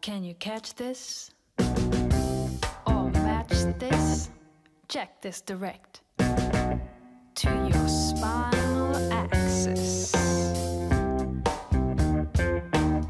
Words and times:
Can 0.00 0.24
you 0.24 0.32
catch 0.32 0.74
this? 0.76 1.30
Or 1.58 3.10
match 3.10 3.50
this? 3.78 4.30
Check 4.88 5.20
this 5.20 5.42
direct 5.42 6.00
to 6.16 7.68
your 7.70 7.88
spinal 7.88 9.12
axis. 9.12 10.12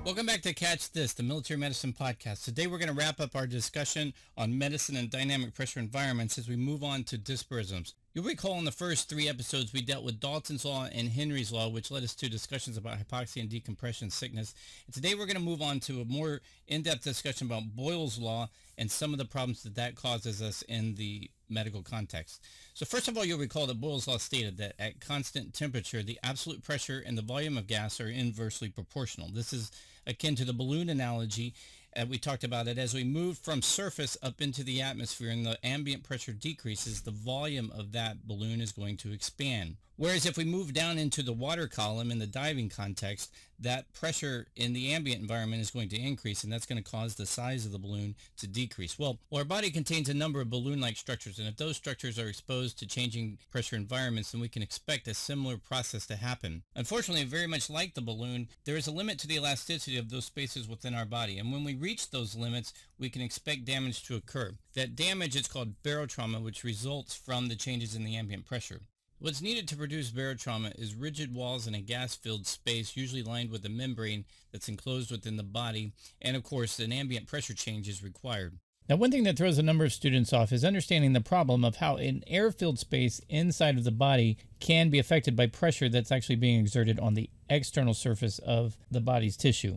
Welcome 0.04 0.26
back 0.26 0.42
to 0.42 0.52
Catch 0.52 0.90
This, 0.90 1.12
the 1.12 1.22
Military 1.22 1.60
Medicine 1.60 1.92
Podcast. 1.92 2.42
Today 2.42 2.66
we're 2.66 2.78
going 2.78 2.88
to 2.88 2.94
wrap 2.94 3.20
up 3.20 3.36
our 3.36 3.46
discussion 3.46 4.12
on 4.36 4.58
medicine 4.58 4.96
and 4.96 5.08
dynamic 5.08 5.54
pressure 5.54 5.78
environments 5.78 6.38
as 6.38 6.48
we 6.48 6.56
move 6.56 6.82
on 6.82 7.04
to 7.04 7.16
dysbarisms. 7.16 7.94
You'll 8.12 8.24
recall 8.24 8.58
in 8.58 8.64
the 8.64 8.72
first 8.72 9.08
three 9.08 9.28
episodes 9.28 9.72
we 9.72 9.82
dealt 9.82 10.02
with 10.02 10.18
Dalton's 10.18 10.64
Law 10.64 10.88
and 10.92 11.10
Henry's 11.10 11.52
Law, 11.52 11.68
which 11.68 11.92
led 11.92 12.02
us 12.02 12.12
to 12.16 12.28
discussions 12.28 12.76
about 12.76 12.98
hypoxia 12.98 13.40
and 13.40 13.48
decompression 13.48 14.10
sickness. 14.10 14.52
And 14.86 14.92
today 14.92 15.14
we're 15.14 15.26
going 15.26 15.36
to 15.36 15.40
move 15.42 15.62
on 15.62 15.78
to 15.80 16.00
a 16.00 16.04
more 16.04 16.40
in-depth 16.66 17.04
discussion 17.04 17.46
about 17.46 17.76
Boyle's 17.76 18.18
Law 18.18 18.48
and 18.76 18.90
some 18.90 19.12
of 19.12 19.18
the 19.18 19.24
problems 19.24 19.62
that 19.62 19.76
that 19.76 19.94
causes 19.94 20.42
us 20.42 20.62
in 20.62 20.96
the 20.96 21.30
medical 21.48 21.82
context. 21.82 22.42
So 22.74 22.84
first 22.84 23.06
of 23.06 23.16
all, 23.16 23.24
you'll 23.24 23.38
recall 23.38 23.68
that 23.68 23.80
Boyle's 23.80 24.08
Law 24.08 24.16
stated 24.16 24.56
that 24.58 24.74
at 24.80 25.00
constant 25.00 25.54
temperature, 25.54 26.02
the 26.02 26.18
absolute 26.24 26.64
pressure 26.64 27.00
and 27.06 27.16
the 27.16 27.22
volume 27.22 27.56
of 27.56 27.68
gas 27.68 28.00
are 28.00 28.08
inversely 28.08 28.70
proportional. 28.70 29.28
This 29.28 29.52
is 29.52 29.70
akin 30.04 30.34
to 30.34 30.44
the 30.44 30.52
balloon 30.52 30.88
analogy 30.88 31.54
uh, 31.96 32.06
we 32.08 32.18
talked 32.18 32.44
about 32.44 32.68
it 32.68 32.78
as 32.78 32.94
we 32.94 33.04
move 33.04 33.38
from 33.38 33.62
surface 33.62 34.16
up 34.22 34.40
into 34.40 34.62
the 34.62 34.80
atmosphere 34.80 35.30
and 35.30 35.44
the 35.44 35.58
ambient 35.66 36.02
pressure 36.02 36.32
decreases, 36.32 37.02
the 37.02 37.10
volume 37.10 37.72
of 37.76 37.92
that 37.92 38.26
balloon 38.26 38.60
is 38.60 38.72
going 38.72 38.96
to 38.98 39.12
expand. 39.12 39.76
Whereas 40.00 40.24
if 40.24 40.38
we 40.38 40.44
move 40.44 40.72
down 40.72 40.96
into 40.96 41.22
the 41.22 41.34
water 41.34 41.66
column 41.66 42.10
in 42.10 42.18
the 42.18 42.26
diving 42.26 42.70
context, 42.70 43.34
that 43.58 43.92
pressure 43.92 44.46
in 44.56 44.72
the 44.72 44.94
ambient 44.94 45.20
environment 45.20 45.60
is 45.60 45.70
going 45.70 45.90
to 45.90 46.00
increase 46.00 46.42
and 46.42 46.50
that's 46.50 46.64
going 46.64 46.82
to 46.82 46.90
cause 46.90 47.16
the 47.16 47.26
size 47.26 47.66
of 47.66 47.72
the 47.72 47.78
balloon 47.78 48.14
to 48.38 48.46
decrease. 48.46 48.98
Well, 48.98 49.18
our 49.30 49.44
body 49.44 49.70
contains 49.70 50.08
a 50.08 50.14
number 50.14 50.40
of 50.40 50.48
balloon-like 50.48 50.96
structures 50.96 51.38
and 51.38 51.46
if 51.46 51.58
those 51.58 51.76
structures 51.76 52.18
are 52.18 52.28
exposed 52.28 52.78
to 52.78 52.86
changing 52.86 53.36
pressure 53.50 53.76
environments, 53.76 54.32
then 54.32 54.40
we 54.40 54.48
can 54.48 54.62
expect 54.62 55.06
a 55.06 55.12
similar 55.12 55.58
process 55.58 56.06
to 56.06 56.16
happen. 56.16 56.62
Unfortunately, 56.74 57.24
very 57.24 57.46
much 57.46 57.68
like 57.68 57.92
the 57.92 58.00
balloon, 58.00 58.48
there 58.64 58.78
is 58.78 58.86
a 58.86 58.92
limit 58.92 59.18
to 59.18 59.26
the 59.26 59.36
elasticity 59.36 59.98
of 59.98 60.08
those 60.08 60.24
spaces 60.24 60.66
within 60.66 60.94
our 60.94 61.04
body. 61.04 61.38
And 61.38 61.52
when 61.52 61.62
we 61.62 61.74
reach 61.74 62.08
those 62.08 62.34
limits, 62.34 62.72
we 62.98 63.10
can 63.10 63.20
expect 63.20 63.66
damage 63.66 64.02
to 64.04 64.16
occur. 64.16 64.54
That 64.76 64.96
damage 64.96 65.36
is 65.36 65.46
called 65.46 65.82
barotrauma, 65.82 66.42
which 66.42 66.64
results 66.64 67.14
from 67.14 67.48
the 67.48 67.56
changes 67.56 67.94
in 67.94 68.04
the 68.04 68.16
ambient 68.16 68.46
pressure. 68.46 68.80
What's 69.22 69.42
needed 69.42 69.68
to 69.68 69.76
produce 69.76 70.10
barotrauma 70.10 70.72
is 70.80 70.94
rigid 70.94 71.34
walls 71.34 71.66
in 71.66 71.74
a 71.74 71.82
gas-filled 71.82 72.46
space, 72.46 72.96
usually 72.96 73.22
lined 73.22 73.50
with 73.50 73.66
a 73.66 73.68
membrane 73.68 74.24
that's 74.50 74.70
enclosed 74.70 75.10
within 75.10 75.36
the 75.36 75.42
body, 75.42 75.92
and 76.22 76.38
of 76.38 76.42
course 76.42 76.78
an 76.80 76.90
ambient 76.90 77.26
pressure 77.26 77.52
change 77.52 77.86
is 77.86 78.02
required. 78.02 78.58
Now, 78.88 78.96
one 78.96 79.10
thing 79.10 79.24
that 79.24 79.36
throws 79.36 79.58
a 79.58 79.62
number 79.62 79.84
of 79.84 79.92
students 79.92 80.32
off 80.32 80.52
is 80.52 80.64
understanding 80.64 81.12
the 81.12 81.20
problem 81.20 81.66
of 81.66 81.76
how 81.76 81.96
an 81.96 82.24
air-filled 82.26 82.78
space 82.78 83.20
inside 83.28 83.76
of 83.76 83.84
the 83.84 83.90
body 83.90 84.38
can 84.58 84.88
be 84.88 84.98
affected 84.98 85.36
by 85.36 85.48
pressure 85.48 85.90
that's 85.90 86.10
actually 86.10 86.36
being 86.36 86.58
exerted 86.58 86.98
on 86.98 87.12
the 87.12 87.28
external 87.50 87.92
surface 87.92 88.38
of 88.38 88.78
the 88.90 89.02
body's 89.02 89.36
tissue. 89.36 89.76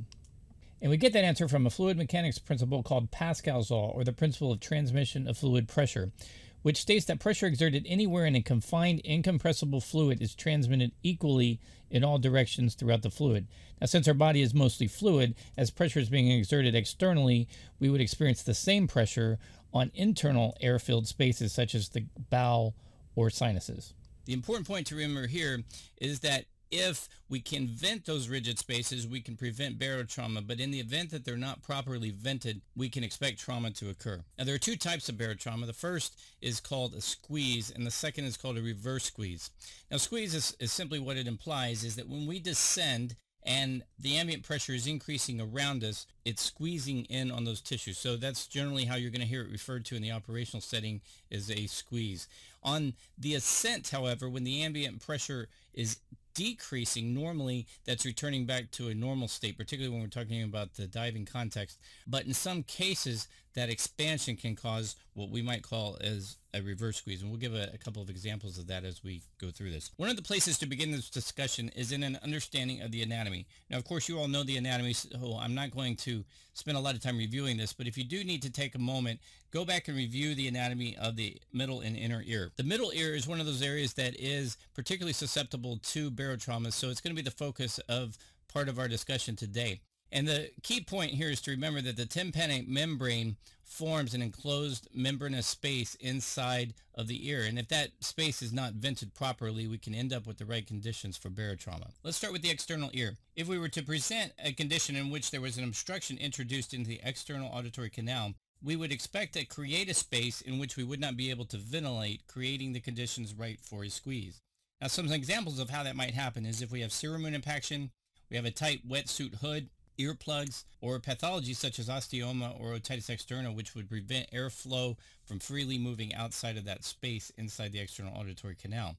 And 0.81 0.89
we 0.89 0.95
get 0.95 1.11
that 1.11 1.25
answer 1.25 1.49
from 1.49 1.67
a 1.67 1.69
fluid 1.69 1.97
mechanics 1.97 2.39
principle 2.39 2.81
called 2.81 3.11
Pascal's 3.11 3.71
law, 3.71 3.91
or 3.91 4.05
the 4.05 4.13
principle 4.13 4.53
of 4.53 4.61
transmission 4.61 5.27
of 5.27 5.37
fluid 5.37 5.67
pressure, 5.67 6.13
which 6.63 6.81
states 6.81 7.05
that 7.05 7.19
pressure 7.19 7.45
exerted 7.45 7.85
anywhere 7.87 8.25
in 8.25 8.35
a 8.35 8.41
confined 8.41 9.01
incompressible 9.05 9.79
fluid 9.79 10.21
is 10.21 10.33
transmitted 10.33 10.91
equally 11.03 11.59
in 11.91 12.03
all 12.03 12.17
directions 12.17 12.73
throughout 12.73 13.03
the 13.03 13.09
fluid. 13.09 13.47
Now, 13.79 13.85
since 13.85 14.07
our 14.07 14.13
body 14.13 14.41
is 14.41 14.53
mostly 14.53 14.87
fluid, 14.87 15.35
as 15.55 15.69
pressure 15.69 15.99
is 15.99 16.09
being 16.09 16.31
exerted 16.31 16.73
externally, 16.73 17.47
we 17.79 17.89
would 17.89 18.01
experience 18.01 18.41
the 18.41 18.53
same 18.53 18.87
pressure 18.87 19.37
on 19.73 19.91
internal 19.93 20.55
air-filled 20.61 21.07
spaces 21.07 21.53
such 21.53 21.75
as 21.75 21.89
the 21.89 22.05
bowel 22.29 22.75
or 23.15 23.29
sinuses. 23.29 23.93
The 24.25 24.33
important 24.33 24.65
point 24.65 24.87
to 24.87 24.95
remember 24.95 25.27
here 25.27 25.63
is 25.97 26.21
that 26.21 26.45
if 26.73 27.07
we 27.29 27.39
can 27.39 27.67
vent 27.67 28.05
those 28.05 28.27
rigid 28.27 28.57
spaces, 28.57 29.07
we 29.07 29.21
can 29.21 29.37
prevent 29.37 29.77
barotrauma. 29.77 30.45
But 30.45 30.59
in 30.59 30.71
the 30.71 30.79
event 30.79 31.11
that 31.11 31.23
they're 31.23 31.37
not 31.37 31.61
properly 31.61 32.09
vented, 32.09 32.61
we 32.75 32.89
can 32.89 33.03
expect 33.03 33.39
trauma 33.39 33.69
to 33.71 33.91
occur. 33.91 34.23
Now, 34.39 34.45
there 34.45 34.55
are 34.55 34.59
two 34.59 34.75
types 34.75 35.07
of 35.07 35.15
barotrauma. 35.15 35.67
The 35.67 35.73
first 35.73 36.19
is 36.41 36.59
called 36.59 36.95
a 36.95 37.01
squeeze, 37.01 37.69
and 37.69 37.85
the 37.85 37.91
second 37.91 38.25
is 38.25 38.37
called 38.37 38.57
a 38.57 38.61
reverse 38.61 39.03
squeeze. 39.03 39.51
Now, 39.91 39.97
squeeze 39.97 40.33
is, 40.33 40.57
is 40.59 40.71
simply 40.71 40.97
what 40.97 41.15
it 41.15 41.27
implies 41.27 41.83
is 41.83 41.95
that 41.95 42.09
when 42.09 42.25
we 42.25 42.39
descend 42.39 43.15
and 43.45 43.83
the 43.99 44.15
ambient 44.15 44.43
pressure 44.43 44.73
is 44.73 44.87
increasing 44.87 45.39
around 45.39 45.83
us, 45.83 46.07
it's 46.25 46.41
squeezing 46.41 47.05
in 47.05 47.29
on 47.29 47.43
those 47.43 47.61
tissues. 47.61 47.97
So 47.97 48.15
that's 48.15 48.47
generally 48.47 48.85
how 48.85 48.95
you're 48.95 49.11
going 49.11 49.21
to 49.21 49.27
hear 49.27 49.43
it 49.43 49.51
referred 49.51 49.85
to 49.85 49.95
in 49.95 50.01
the 50.01 50.11
operational 50.11 50.61
setting 50.61 51.01
is 51.29 51.51
a 51.51 51.67
squeeze. 51.67 52.27
On 52.63 52.93
the 53.17 53.35
ascent, 53.35 53.89
however, 53.89 54.29
when 54.29 54.43
the 54.43 54.63
ambient 54.63 55.05
pressure 55.05 55.49
is 55.73 55.97
decreasing, 56.33 57.13
normally 57.13 57.67
that's 57.85 58.05
returning 58.05 58.45
back 58.45 58.71
to 58.71 58.89
a 58.89 58.93
normal 58.93 59.27
state, 59.27 59.57
particularly 59.57 59.93
when 59.93 60.01
we're 60.03 60.09
talking 60.09 60.43
about 60.43 60.73
the 60.73 60.87
diving 60.87 61.25
context. 61.25 61.79
But 62.07 62.25
in 62.25 62.33
some 62.33 62.63
cases, 62.63 63.27
that 63.55 63.69
expansion 63.69 64.35
can 64.35 64.55
cause 64.55 64.95
what 65.13 65.29
we 65.29 65.41
might 65.41 65.63
call 65.63 65.97
as 66.01 66.37
a 66.53 66.61
reverse 66.61 66.97
squeeze. 66.97 67.21
And 67.21 67.31
we'll 67.31 67.39
give 67.39 67.55
a, 67.55 67.69
a, 67.73 67.77
couple 67.77 68.01
of 68.01 68.09
examples 68.09 68.57
of 68.57 68.67
that 68.67 68.83
as 68.83 69.03
we 69.03 69.21
go 69.39 69.49
through 69.49 69.71
this. 69.71 69.91
One 69.97 70.09
of 70.09 70.15
the 70.15 70.21
places 70.21 70.57
to 70.59 70.65
begin 70.65 70.91
this 70.91 71.09
discussion 71.09 71.69
is 71.75 71.91
in 71.91 72.03
an 72.03 72.19
understanding 72.23 72.81
of 72.81 72.91
the 72.91 73.01
anatomy. 73.01 73.47
Now, 73.69 73.77
of 73.77 73.85
course, 73.85 74.07
you 74.07 74.19
all 74.19 74.27
know 74.27 74.43
the 74.43 74.57
anatomy, 74.57 74.93
so 74.93 75.37
I'm 75.39 75.55
not 75.55 75.71
going 75.71 75.95
to 75.97 76.23
spend 76.53 76.77
a 76.77 76.79
lot 76.79 76.95
of 76.95 77.01
time 77.01 77.17
reviewing 77.17 77.57
this, 77.57 77.73
but 77.73 77.87
if 77.87 77.97
you 77.97 78.03
do 78.03 78.23
need 78.23 78.41
to 78.43 78.51
take 78.51 78.75
a 78.75 78.79
moment, 78.79 79.19
go 79.51 79.65
back 79.65 79.87
and 79.87 79.97
review 79.97 80.35
the 80.35 80.47
anatomy 80.47 80.95
of 80.97 81.15
the 81.15 81.37
middle 81.51 81.81
and 81.81 81.97
inner 81.97 82.23
ear. 82.25 82.51
The 82.55 82.63
middle 82.63 82.91
ear 82.93 83.15
is 83.15 83.27
one 83.27 83.39
of 83.39 83.45
those 83.45 83.61
areas 83.61 83.93
that 83.95 84.15
is 84.19 84.57
particularly 84.75 85.13
susceptible 85.13 85.77
to 85.77 86.11
barotrauma, 86.11 86.71
so 86.71 86.89
it's 86.89 87.01
going 87.01 87.15
to 87.15 87.21
be 87.21 87.27
the 87.27 87.35
focus 87.35 87.79
of 87.89 88.17
part 88.47 88.69
of 88.69 88.77
our 88.77 88.87
discussion 88.87 89.35
today. 89.35 89.81
And 90.13 90.27
the 90.27 90.51
key 90.61 90.79
point 90.79 91.11
here 91.11 91.29
is 91.29 91.41
to 91.41 91.51
remember 91.51 91.81
that 91.81 91.97
the 91.97 92.05
tympanic 92.05 92.67
membrane 92.67 93.35
forms 93.63 94.13
an 94.13 94.21
enclosed 94.21 94.87
membranous 94.93 95.47
space 95.47 95.95
inside 95.95 96.75
of 96.93 97.07
the 97.07 97.27
ear. 97.27 97.41
And 97.41 97.57
if 97.57 97.67
that 97.69 97.89
space 98.01 98.43
is 98.43 98.53
not 98.53 98.73
vented 98.73 99.15
properly, 99.15 99.67
we 99.67 99.79
can 99.79 99.95
end 99.95 100.13
up 100.13 100.27
with 100.27 100.37
the 100.37 100.45
right 100.45 100.67
conditions 100.67 101.17
for 101.17 101.31
barotrauma. 101.31 101.89
Let's 102.03 102.17
start 102.17 102.31
with 102.31 102.43
the 102.43 102.51
external 102.51 102.91
ear. 102.93 103.15
If 103.35 103.47
we 103.47 103.57
were 103.57 103.69
to 103.69 103.81
present 103.81 104.33
a 104.37 104.53
condition 104.53 104.95
in 104.95 105.09
which 105.09 105.31
there 105.31 105.41
was 105.41 105.57
an 105.57 105.63
obstruction 105.63 106.19
introduced 106.19 106.75
into 106.75 106.89
the 106.89 107.01
external 107.03 107.49
auditory 107.51 107.89
canal, 107.89 108.35
we 108.61 108.75
would 108.75 108.91
expect 108.91 109.33
to 109.33 109.45
create 109.45 109.89
a 109.89 109.95
space 109.95 110.41
in 110.41 110.59
which 110.59 110.77
we 110.77 110.83
would 110.83 111.01
not 111.01 111.17
be 111.17 111.31
able 111.31 111.45
to 111.45 111.57
ventilate, 111.57 112.27
creating 112.27 112.73
the 112.73 112.79
conditions 112.79 113.33
right 113.33 113.59
for 113.59 113.83
a 113.83 113.89
squeeze. 113.89 114.43
Now, 114.79 114.89
some 114.89 115.11
examples 115.11 115.57
of 115.57 115.71
how 115.71 115.81
that 115.81 115.95
might 115.95 116.13
happen 116.13 116.45
is 116.45 116.61
if 116.61 116.71
we 116.71 116.81
have 116.81 116.91
cerumen 116.91 117.33
impaction, 117.33 117.89
we 118.29 118.35
have 118.35 118.45
a 118.45 118.51
tight 118.51 118.87
wetsuit 118.87 119.39
hood, 119.39 119.69
earplugs, 119.97 120.63
or 120.81 120.99
pathologies 120.99 121.55
such 121.55 121.79
as 121.79 121.89
osteoma 121.89 122.59
or 122.59 122.73
otitis 122.73 123.09
externa, 123.09 123.53
which 123.53 123.75
would 123.75 123.89
prevent 123.89 124.31
airflow 124.31 124.97
from 125.25 125.39
freely 125.39 125.77
moving 125.77 126.13
outside 126.13 126.57
of 126.57 126.65
that 126.65 126.83
space 126.83 127.31
inside 127.37 127.71
the 127.71 127.79
external 127.79 128.15
auditory 128.15 128.55
canal. 128.55 128.97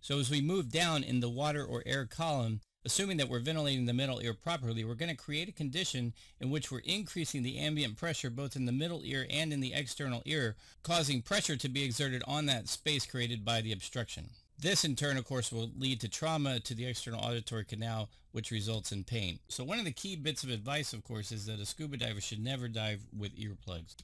So 0.00 0.18
as 0.18 0.30
we 0.30 0.40
move 0.40 0.70
down 0.70 1.02
in 1.02 1.20
the 1.20 1.28
water 1.28 1.64
or 1.64 1.82
air 1.84 2.06
column, 2.06 2.60
assuming 2.84 3.16
that 3.16 3.28
we're 3.28 3.40
ventilating 3.40 3.86
the 3.86 3.92
middle 3.92 4.20
ear 4.20 4.34
properly, 4.34 4.84
we're 4.84 4.94
going 4.94 5.10
to 5.10 5.16
create 5.16 5.48
a 5.48 5.52
condition 5.52 6.12
in 6.40 6.50
which 6.50 6.70
we're 6.70 6.78
increasing 6.84 7.42
the 7.42 7.58
ambient 7.58 7.96
pressure 7.96 8.30
both 8.30 8.54
in 8.54 8.66
the 8.66 8.72
middle 8.72 9.02
ear 9.04 9.26
and 9.28 9.52
in 9.52 9.60
the 9.60 9.74
external 9.74 10.22
ear, 10.24 10.54
causing 10.84 11.22
pressure 11.22 11.56
to 11.56 11.68
be 11.68 11.82
exerted 11.82 12.22
on 12.28 12.46
that 12.46 12.68
space 12.68 13.04
created 13.04 13.44
by 13.44 13.60
the 13.60 13.72
obstruction. 13.72 14.30
This 14.58 14.84
in 14.84 14.96
turn, 14.96 15.18
of 15.18 15.26
course, 15.26 15.52
will 15.52 15.70
lead 15.76 16.00
to 16.00 16.08
trauma 16.08 16.60
to 16.60 16.74
the 16.74 16.86
external 16.86 17.20
auditory 17.20 17.64
canal, 17.64 18.08
which 18.32 18.50
results 18.50 18.90
in 18.90 19.04
pain. 19.04 19.38
So 19.48 19.64
one 19.64 19.78
of 19.78 19.84
the 19.84 19.92
key 19.92 20.16
bits 20.16 20.44
of 20.44 20.50
advice, 20.50 20.92
of 20.94 21.04
course, 21.04 21.30
is 21.30 21.44
that 21.46 21.60
a 21.60 21.66
scuba 21.66 21.98
diver 21.98 22.20
should 22.20 22.42
never 22.42 22.66
dive 22.66 23.02
with 23.16 23.36
earplugs. 23.36 23.96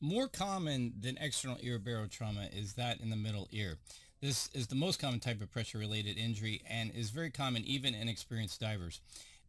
More 0.00 0.26
common 0.26 0.94
than 1.00 1.16
external 1.18 1.58
ear 1.60 1.78
barotrauma 1.78 2.52
is 2.56 2.74
that 2.74 3.00
in 3.00 3.10
the 3.10 3.16
middle 3.16 3.48
ear. 3.52 3.76
This 4.20 4.48
is 4.52 4.66
the 4.66 4.74
most 4.74 5.00
common 5.00 5.20
type 5.20 5.40
of 5.40 5.52
pressure-related 5.52 6.18
injury 6.18 6.62
and 6.68 6.90
is 6.90 7.10
very 7.10 7.30
common 7.30 7.62
even 7.64 7.94
in 7.94 8.08
experienced 8.08 8.60
divers. 8.60 9.00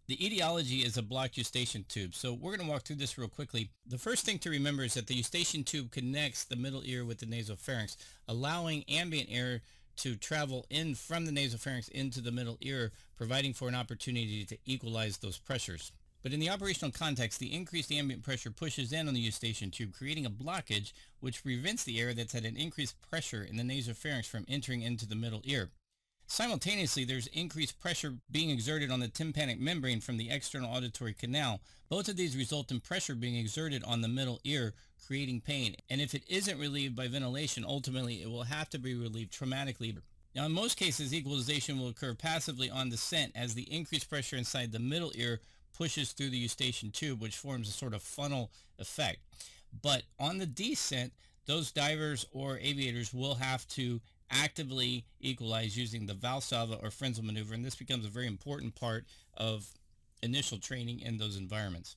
The 0.08 0.24
etiology 0.24 0.84
is 0.86 0.98
a 0.98 1.02
blocked 1.02 1.38
eustachian 1.38 1.86
tube. 1.90 2.14
So 2.14 2.34
we're 2.34 2.56
going 2.56 2.68
to 2.68 2.72
walk 2.72 2.84
through 2.84 2.98
this 2.98 3.18
real 3.18 3.28
quickly. 3.28 3.72
The 3.88 3.98
first 3.98 4.26
thing 4.26 4.38
to 4.40 4.50
remember 4.52 4.84
is 4.84 4.94
that 4.94 5.08
the 5.08 5.16
eustachian 5.16 5.64
tube 5.64 5.92
connects 5.92 6.44
the 6.44 6.56
middle 6.56 6.84
ear 6.86 7.04
with 7.04 7.20
the 7.20 7.26
nasopharynx, 7.26 7.98
allowing 8.28 8.84
ambient 8.88 9.30
air 9.32 9.62
to 9.98 10.16
travel 10.16 10.66
in 10.70 10.96
from 10.96 11.26
the 11.26 11.32
nasopharynx 11.32 11.90
into 11.90 12.22
the 12.22 12.32
middle 12.32 12.58
ear, 12.62 12.92
providing 13.18 13.54
for 13.54 13.68
an 13.68 13.76
opportunity 13.76 14.46
to 14.46 14.58
equalize 14.66 15.18
those 15.18 15.38
pressures. 15.38 15.92
But 16.24 16.34
in 16.34 16.40
the 16.40 16.50
operational 16.50 16.92
context, 16.92 17.40
the 17.40 17.54
increased 17.54 17.92
ambient 17.92 18.24
pressure 18.24 18.50
pushes 18.50 18.92
in 18.92 19.08
on 19.08 19.14
the 19.14 19.20
eustachian 19.20 19.70
tube, 19.70 19.94
creating 19.94 20.26
a 20.26 20.32
blockage 20.32 20.92
which 21.20 21.44
prevents 21.44 21.84
the 21.84 22.00
air 22.02 22.16
that's 22.16 22.34
at 22.34 22.46
an 22.46 22.58
increased 22.58 22.96
pressure 23.08 23.44
in 23.44 23.58
the 23.58 23.64
nasopharynx 23.64 24.26
from 24.28 24.46
entering 24.48 24.82
into 24.82 25.06
the 25.06 25.16
middle 25.16 25.42
ear. 25.44 25.70
Simultaneously, 26.28 27.06
there's 27.06 27.28
increased 27.28 27.80
pressure 27.80 28.16
being 28.32 28.50
exerted 28.50 28.90
on 28.92 29.00
the 29.00 29.08
tympanic 29.08 29.60
membrane 29.60 30.02
from 30.02 30.18
the 30.18 30.30
external 30.30 30.72
auditory 30.72 31.14
canal. 31.14 31.62
Both 31.88 32.10
of 32.10 32.18
these 32.18 32.36
result 32.36 32.72
in 32.72 32.80
pressure 32.80 33.16
being 33.16 33.36
exerted 33.36 33.84
on 33.84 34.02
the 34.02 34.08
middle 34.08 34.40
ear, 34.44 34.74
creating 35.06 35.42
pain. 35.42 35.76
And 35.90 36.02
if 36.02 36.16
it 36.16 36.24
isn't 36.28 36.60
relieved 36.60 36.96
by 36.96 37.08
ventilation, 37.08 37.64
ultimately 37.64 38.22
it 38.22 38.30
will 38.30 38.44
have 38.44 38.70
to 38.72 38.80
be 38.80 38.96
relieved 38.96 39.34
traumatically. 39.34 39.96
Now, 40.34 40.46
in 40.46 40.52
most 40.52 40.78
cases, 40.78 41.14
equalization 41.14 41.80
will 41.80 41.90
occur 41.90 42.16
passively 42.16 42.70
on 42.70 42.90
descent 42.90 43.32
as 43.36 43.54
the 43.54 43.72
increased 43.74 44.10
pressure 44.10 44.36
inside 44.36 44.72
the 44.72 44.80
middle 44.80 45.12
ear 45.16 45.40
pushes 45.78 46.12
through 46.12 46.30
the 46.30 46.38
eustachian 46.38 46.92
tube, 46.92 47.22
which 47.22 47.38
forms 47.38 47.70
a 47.70 47.72
sort 47.72 47.94
of 47.94 48.02
funnel 48.02 48.52
effect. 48.80 49.20
But 49.82 50.04
on 50.20 50.40
the 50.40 50.46
descent, 50.46 51.14
those 51.46 51.72
divers 51.72 52.26
or 52.32 52.58
aviators 52.58 53.14
will 53.14 53.36
have 53.36 53.68
to 53.70 54.02
actively 54.30 55.06
equalize 55.20 55.78
using 55.78 56.06
the 56.06 56.14
Valsalva 56.14 56.82
or 56.84 56.90
Frenzel 56.90 57.24
maneuver, 57.24 57.54
and 57.54 57.64
this 57.64 57.76
becomes 57.76 58.06
a 58.06 58.10
very 58.10 58.28
important 58.28 58.76
part 58.76 59.06
of 59.36 59.68
initial 60.22 60.58
training 60.58 61.00
in 61.00 61.18
those 61.18 61.38
environments. 61.38 61.96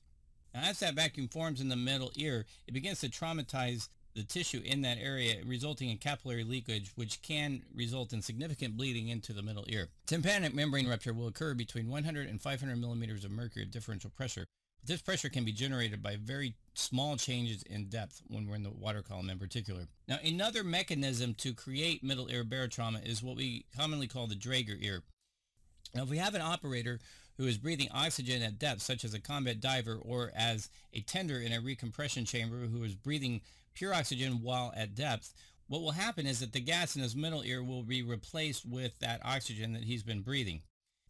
Now, 0.53 0.61
as 0.63 0.79
that 0.79 0.95
vacuum 0.95 1.27
forms 1.27 1.61
in 1.61 1.69
the 1.69 1.75
middle 1.75 2.11
ear, 2.15 2.45
it 2.67 2.73
begins 2.73 3.01
to 3.01 3.09
traumatize 3.09 3.89
the 4.15 4.23
tissue 4.23 4.61
in 4.65 4.81
that 4.81 4.97
area, 4.99 5.35
resulting 5.45 5.89
in 5.89 5.97
capillary 5.97 6.43
leakage, 6.43 6.91
which 6.95 7.21
can 7.21 7.61
result 7.75 8.11
in 8.11 8.21
significant 8.21 8.75
bleeding 8.75 9.07
into 9.07 9.33
the 9.33 9.43
middle 9.43 9.65
ear. 9.67 9.87
Tympanic 10.07 10.53
membrane 10.53 10.87
rupture 10.87 11.13
will 11.13 11.27
occur 11.27 11.53
between 11.53 11.87
100 11.87 12.27
and 12.27 12.41
500 12.41 12.75
millimeters 12.77 13.23
of 13.23 13.31
mercury 13.31 13.63
at 13.63 13.71
differential 13.71 14.09
pressure. 14.09 14.45
This 14.89 15.03
pressure 15.03 15.29
can 15.29 15.45
be 15.45 15.51
generated 15.51 16.01
by 16.01 16.15
very 16.15 16.55
small 16.73 17.15
changes 17.15 17.61
in 17.61 17.89
depth 17.89 18.23
when 18.27 18.47
we're 18.47 18.55
in 18.55 18.63
the 18.63 18.71
water 18.71 19.03
column 19.03 19.29
in 19.29 19.37
particular. 19.37 19.83
Now, 20.07 20.17
another 20.23 20.63
mechanism 20.63 21.35
to 21.35 21.53
create 21.53 22.03
middle 22.03 22.27
ear 22.27 22.43
barotrauma 22.43 23.07
is 23.07 23.21
what 23.21 23.37
we 23.37 23.67
commonly 23.77 24.07
call 24.07 24.25
the 24.25 24.33
Draeger 24.33 24.81
ear. 24.81 25.03
Now, 25.93 26.01
if 26.01 26.09
we 26.09 26.17
have 26.17 26.33
an 26.33 26.41
operator 26.41 26.99
who 27.37 27.45
is 27.45 27.59
breathing 27.59 27.89
oxygen 27.93 28.41
at 28.41 28.57
depth, 28.57 28.81
such 28.81 29.05
as 29.05 29.13
a 29.13 29.19
combat 29.19 29.59
diver 29.59 29.99
or 30.01 30.31
as 30.35 30.71
a 30.91 31.01
tender 31.01 31.39
in 31.39 31.53
a 31.53 31.61
recompression 31.61 32.25
chamber 32.25 32.65
who 32.65 32.83
is 32.83 32.95
breathing 32.95 33.41
pure 33.75 33.93
oxygen 33.93 34.41
while 34.41 34.73
at 34.75 34.95
depth, 34.95 35.35
what 35.67 35.83
will 35.83 35.91
happen 35.91 36.25
is 36.25 36.39
that 36.39 36.51
the 36.51 36.59
gas 36.59 36.95
in 36.95 37.03
his 37.03 37.15
middle 37.15 37.43
ear 37.43 37.63
will 37.63 37.83
be 37.83 38.01
replaced 38.01 38.65
with 38.65 38.97
that 39.01 39.21
oxygen 39.23 39.73
that 39.73 39.83
he's 39.83 40.01
been 40.01 40.21
breathing. 40.23 40.63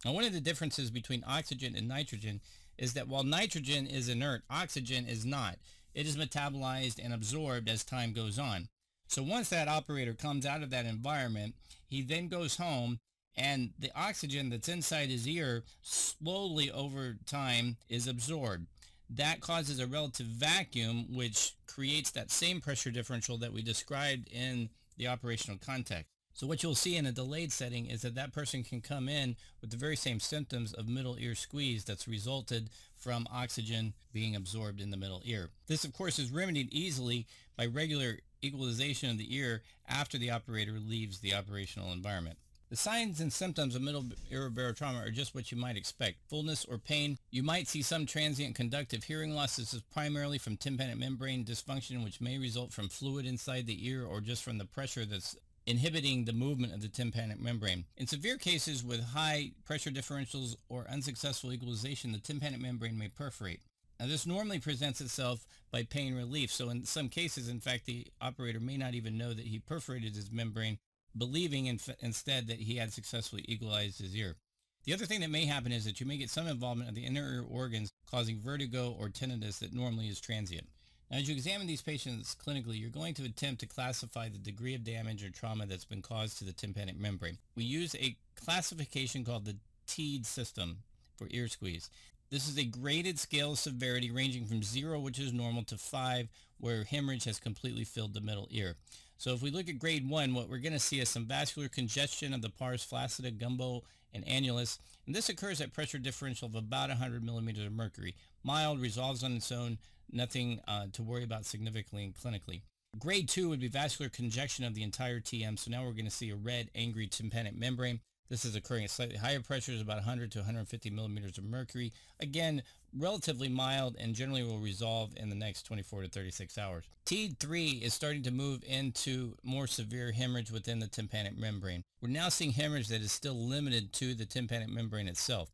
Now, 0.03 0.11
one 0.11 0.25
of 0.25 0.33
the 0.33 0.41
differences 0.41 0.91
between 0.91 1.23
oxygen 1.25 1.75
and 1.77 1.87
nitrogen 1.87 2.41
is 2.79 2.93
that 2.93 3.07
while 3.07 3.23
nitrogen 3.23 3.85
is 3.85 4.09
inert, 4.09 4.41
oxygen 4.49 5.05
is 5.05 5.25
not. 5.25 5.57
It 5.93 6.07
is 6.07 6.17
metabolized 6.17 7.03
and 7.03 7.13
absorbed 7.13 7.69
as 7.69 7.83
time 7.83 8.13
goes 8.13 8.39
on. 8.39 8.69
So 9.07 9.21
once 9.21 9.49
that 9.49 9.67
operator 9.67 10.13
comes 10.13 10.45
out 10.45 10.63
of 10.63 10.69
that 10.69 10.85
environment, 10.85 11.55
he 11.87 12.01
then 12.01 12.29
goes 12.29 12.55
home 12.57 12.99
and 13.35 13.71
the 13.77 13.91
oxygen 13.95 14.49
that's 14.49 14.69
inside 14.69 15.09
his 15.09 15.27
ear 15.27 15.63
slowly 15.81 16.71
over 16.71 17.17
time 17.25 17.77
is 17.89 18.07
absorbed. 18.07 18.67
That 19.09 19.41
causes 19.41 19.79
a 19.79 19.87
relative 19.87 20.27
vacuum, 20.27 21.07
which 21.15 21.55
creates 21.67 22.11
that 22.11 22.31
same 22.31 22.61
pressure 22.61 22.91
differential 22.91 23.37
that 23.39 23.53
we 23.53 23.61
described 23.61 24.27
in 24.31 24.69
the 24.97 25.07
operational 25.07 25.57
context. 25.57 26.11
So 26.39 26.47
what 26.47 26.63
you'll 26.63 26.73
see 26.73 26.95
in 26.95 27.05
a 27.05 27.11
delayed 27.11 27.51
setting 27.51 27.87
is 27.87 28.01
that 28.03 28.15
that 28.15 28.31
person 28.31 28.63
can 28.63 28.79
come 28.79 29.09
in 29.09 29.35
with 29.59 29.71
the 29.71 29.75
very 29.75 29.97
same 29.97 30.21
symptoms 30.21 30.71
of 30.71 30.87
middle 30.87 31.17
ear 31.19 31.35
squeeze 31.35 31.83
that's 31.83 32.07
resulted 32.07 32.69
from 32.95 33.27
oxygen 33.29 33.93
being 34.13 34.37
absorbed 34.37 34.79
in 34.79 34.89
the 34.89 34.95
middle 34.95 35.21
ear. 35.25 35.49
This, 35.67 35.83
of 35.83 35.91
course, 35.91 36.17
is 36.17 36.31
remedied 36.31 36.71
easily 36.71 37.27
by 37.57 37.65
regular 37.65 38.19
equalization 38.41 39.09
of 39.09 39.17
the 39.17 39.35
ear 39.35 39.63
after 39.85 40.17
the 40.17 40.31
operator 40.31 40.79
leaves 40.79 41.19
the 41.19 41.33
operational 41.33 41.91
environment. 41.91 42.37
The 42.69 42.77
signs 42.77 43.19
and 43.19 43.33
symptoms 43.33 43.75
of 43.75 43.81
middle 43.81 44.05
ear 44.31 44.49
barotrauma 44.49 45.05
are 45.05 45.11
just 45.11 45.35
what 45.35 45.51
you 45.51 45.57
might 45.57 45.75
expect. 45.75 46.19
Fullness 46.29 46.63
or 46.63 46.77
pain. 46.77 47.17
You 47.31 47.43
might 47.43 47.67
see 47.67 47.81
some 47.81 48.05
transient 48.05 48.55
conductive 48.55 49.03
hearing 49.03 49.35
loss. 49.35 49.57
This 49.57 49.73
is 49.73 49.81
primarily 49.91 50.37
from 50.37 50.55
tympanic 50.55 50.99
membrane 50.99 51.43
dysfunction, 51.43 52.01
which 52.01 52.21
may 52.21 52.37
result 52.37 52.71
from 52.71 52.87
fluid 52.87 53.25
inside 53.25 53.65
the 53.67 53.85
ear 53.89 54.05
or 54.05 54.21
just 54.21 54.41
from 54.41 54.57
the 54.57 54.65
pressure 54.65 55.03
that's 55.03 55.35
inhibiting 55.69 56.25
the 56.25 56.33
movement 56.33 56.73
of 56.73 56.81
the 56.81 56.87
tympanic 56.87 57.39
membrane. 57.39 57.85
In 57.95 58.07
severe 58.07 58.37
cases 58.37 58.83
with 58.83 59.03
high 59.03 59.51
pressure 59.65 59.91
differentials 59.91 60.55
or 60.67 60.87
unsuccessful 60.89 61.53
equalization, 61.53 62.11
the 62.11 62.17
tympanic 62.17 62.59
membrane 62.59 62.97
may 62.97 63.07
perforate. 63.07 63.61
Now 63.99 64.07
this 64.07 64.25
normally 64.25 64.57
presents 64.57 64.99
itself 64.99 65.45
by 65.71 65.83
pain 65.83 66.15
relief. 66.15 66.51
So 66.51 66.71
in 66.71 66.85
some 66.85 67.07
cases, 67.07 67.47
in 67.47 67.59
fact, 67.59 67.85
the 67.85 68.07
operator 68.19 68.59
may 68.59 68.77
not 68.77 68.95
even 68.95 69.15
know 69.15 69.35
that 69.35 69.45
he 69.45 69.59
perforated 69.59 70.15
his 70.15 70.31
membrane 70.31 70.79
believing 71.15 71.67
inf- 71.67 71.95
instead 71.99 72.47
that 72.47 72.61
he 72.61 72.77
had 72.77 72.91
successfully 72.91 73.45
equalized 73.47 73.99
his 73.99 74.15
ear. 74.15 74.37
The 74.85 74.93
other 74.93 75.05
thing 75.05 75.21
that 75.21 75.29
may 75.29 75.45
happen 75.45 75.71
is 75.71 75.85
that 75.85 75.99
you 75.99 76.07
may 76.07 76.17
get 76.17 76.31
some 76.31 76.47
involvement 76.47 76.89
of 76.89 76.95
the 76.95 77.05
inner 77.05 77.31
ear 77.31 77.45
organs 77.47 77.91
causing 78.09 78.39
vertigo 78.39 78.95
or 78.99 79.09
tinnitus 79.09 79.59
that 79.59 79.73
normally 79.73 80.07
is 80.07 80.19
transient. 80.19 80.67
Now, 81.09 81.17
as 81.17 81.27
you 81.27 81.33
examine 81.33 81.65
these 81.65 81.81
patients 81.81 82.35
clinically, 82.35 82.79
you're 82.79 82.91
going 82.91 83.15
to 83.15 83.25
attempt 83.25 83.61
to 83.61 83.65
classify 83.65 84.29
the 84.29 84.37
degree 84.37 84.75
of 84.75 84.83
damage 84.83 85.23
or 85.23 85.31
trauma 85.31 85.65
that's 85.65 85.85
been 85.85 86.03
caused 86.03 86.37
to 86.37 86.43
the 86.43 86.53
tympanic 86.53 86.99
membrane. 86.99 87.39
We 87.55 87.63
use 87.63 87.95
a 87.95 88.15
classification 88.35 89.25
called 89.25 89.45
the 89.45 89.55
TEED 89.87 90.27
system 90.27 90.77
for 91.17 91.27
ear 91.31 91.47
squeeze. 91.47 91.89
This 92.29 92.47
is 92.47 92.59
a 92.59 92.63
graded 92.63 93.17
scale 93.17 93.53
of 93.53 93.59
severity 93.59 94.11
ranging 94.11 94.45
from 94.45 94.61
zero, 94.61 94.99
which 94.99 95.17
is 95.17 95.33
normal, 95.33 95.63
to 95.63 95.77
five, 95.77 96.29
where 96.59 96.83
hemorrhage 96.83 97.23
has 97.23 97.39
completely 97.39 97.83
filled 97.83 98.13
the 98.13 98.21
middle 98.21 98.47
ear. 98.51 98.75
So 99.19 99.33
if 99.33 99.41
we 99.41 99.51
look 99.51 99.67
at 99.67 99.79
grade 99.79 100.09
one, 100.09 100.33
what 100.33 100.49
we're 100.49 100.59
going 100.59 100.71
to 100.71 100.79
see 100.79 101.01
is 101.01 101.09
some 101.09 101.25
vascular 101.25 101.67
congestion 101.67 102.33
of 102.33 102.41
the 102.41 102.49
pars 102.49 102.85
flaccida, 102.89 103.37
umbo, 103.37 103.81
and 104.13 104.25
annulus. 104.25 104.79
And 105.05 105.13
this 105.13 105.27
occurs 105.27 105.59
at 105.59 105.73
pressure 105.73 105.97
differential 105.97 106.47
of 106.47 106.55
about 106.55 106.87
100 106.87 107.21
millimeters 107.21 107.65
of 107.65 107.73
mercury. 107.73 108.15
Mild, 108.43 108.79
resolves 108.79 109.21
on 109.21 109.33
its 109.35 109.51
own, 109.51 109.77
nothing 110.09 110.61
uh, 110.69 110.85
to 110.93 111.03
worry 111.03 111.25
about 111.25 111.45
significantly 111.45 112.05
and 112.05 112.15
clinically. 112.15 112.61
Grade 112.97 113.27
two 113.27 113.49
would 113.49 113.59
be 113.59 113.67
vascular 113.67 114.07
congestion 114.07 114.63
of 114.63 114.73
the 114.73 114.83
entire 114.83 115.19
TM. 115.19 115.59
So 115.59 115.69
now 115.69 115.83
we're 115.83 115.91
going 115.91 116.05
to 116.05 116.11
see 116.11 116.29
a 116.29 116.37
red, 116.37 116.69
angry 116.73 117.07
tympanic 117.07 117.57
membrane. 117.57 117.99
This 118.29 118.45
is 118.45 118.55
occurring 118.55 118.83
at 118.83 118.91
slightly 118.91 119.17
higher 119.17 119.39
pressures, 119.39 119.81
about 119.81 119.97
100 119.97 120.31
to 120.31 120.39
150 120.39 120.91
millimeters 120.91 121.39
of 121.39 121.43
mercury. 121.43 121.91
Again, 122.19 122.61
relatively 122.95 123.49
mild 123.49 123.95
and 123.99 124.13
generally 124.13 124.43
will 124.43 124.59
resolve 124.59 125.13
in 125.17 125.29
the 125.29 125.35
next 125.35 125.63
24 125.63 126.03
to 126.03 126.09
36 126.09 126.57
hours. 126.57 126.85
TEED3 127.07 127.81
is 127.81 127.93
starting 127.93 128.21
to 128.23 128.31
move 128.31 128.63
into 128.67 129.35
more 129.43 129.65
severe 129.65 130.11
hemorrhage 130.11 130.51
within 130.51 130.77
the 130.77 130.87
tympanic 130.87 131.37
membrane. 131.37 131.83
We're 132.01 132.09
now 132.09 132.29
seeing 132.29 132.51
hemorrhage 132.51 132.89
that 132.89 133.01
is 133.01 133.11
still 133.11 133.35
limited 133.35 133.93
to 133.93 134.13
the 134.13 134.25
tympanic 134.25 134.69
membrane 134.69 135.07
itself. 135.07 135.49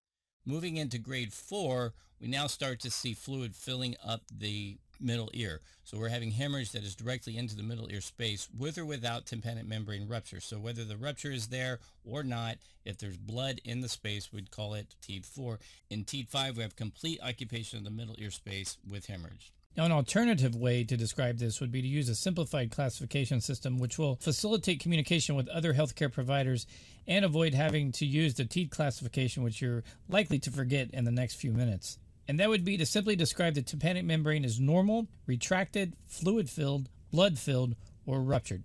Moving 0.46 0.76
into 0.76 0.98
grade 0.98 1.32
4, 1.32 1.94
we 2.20 2.28
now 2.28 2.48
start 2.48 2.82
to 2.82 2.92
see 2.92 3.14
fluid 3.14 3.56
filling 3.56 3.96
up 4.06 4.24
the 4.30 4.78
middle 5.00 5.30
ear. 5.34 5.62
So 5.84 5.98
we're 5.98 6.10
having 6.10 6.32
hemorrhage 6.32 6.72
that 6.72 6.84
is 6.84 6.96
directly 6.96 7.38
into 7.38 7.56
the 7.56 7.64
middle 7.64 7.92
ear 7.92 8.02
space 8.02 8.48
with 8.58 8.78
or 8.78 8.86
without 8.86 9.26
tympanic 9.26 9.68
membrane 9.68 10.08
rupture. 10.08 10.40
So 10.40 10.58
whether 10.58 10.84
the 10.84 10.98
rupture 10.98 11.32
is 11.32 11.48
there 11.48 11.80
or 12.04 12.24
not, 12.24 12.58
if 12.86 12.98
there's 12.98 13.18
blood 13.18 13.62
in 13.64 13.82
the 13.82 13.90
space, 13.90 14.32
we'd 14.32 14.52
call 14.52 14.74
it 14.74 14.96
TEED 15.02 15.26
4. 15.26 15.60
In 15.90 16.04
TEED 16.04 16.30
5, 16.30 16.58
we 16.58 16.64
have 16.64 16.76
complete 16.76 17.20
occupation 17.24 17.78
of 17.78 17.84
the 17.84 17.92
middle 17.92 18.16
ear 18.18 18.32
space 18.32 18.78
with 18.90 19.08
hemorrhage. 19.08 19.52
Now, 19.78 19.84
an 19.84 19.92
alternative 19.92 20.56
way 20.56 20.86
to 20.86 20.96
describe 20.96 21.38
this 21.38 21.60
would 21.60 21.72
be 21.72 21.82
to 21.82 21.88
use 21.88 22.08
a 22.08 22.16
simplified 22.16 22.72
classification 22.72 23.42
system 23.42 23.78
which 23.78 24.00
will 24.00 24.16
facilitate 24.16 24.80
communication 24.80 25.36
with 25.36 25.50
other 25.50 25.74
healthcare 25.74 26.12
providers 26.12 26.66
and 27.08 27.26
avoid 27.26 27.54
having 27.54 27.92
to 27.94 28.06
use 28.06 28.36
the 28.36 28.46
TEED 28.46 28.72
classification, 28.72 29.44
which 29.44 29.62
you're 29.62 29.84
likely 30.08 30.40
to 30.40 30.50
forget 30.50 30.92
in 30.92 31.04
the 31.04 31.12
next 31.12 31.36
few 31.36 31.52
minutes 31.52 31.98
and 32.28 32.40
that 32.40 32.50
would 32.50 32.66
be 32.66 32.78
to 32.78 32.86
simply 32.86 33.16
describe 33.16 33.54
the 33.54 33.62
tympanic 33.62 34.06
membrane 34.06 34.46
as 34.46 34.60
normal, 34.60 35.08
retracted, 35.26 35.96
fluid 36.08 36.50
filled, 36.50 36.90
blood 37.12 37.38
filled, 37.38 37.76
or 38.06 38.22
ruptured. 38.22 38.64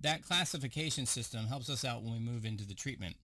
That 0.00 0.22
classification 0.22 1.06
system 1.06 1.46
helps 1.46 1.70
us 1.70 1.84
out 1.84 2.02
when 2.02 2.12
we 2.12 2.18
move 2.18 2.44
into 2.44 2.66
the 2.66 2.74
treatment. 2.74 3.16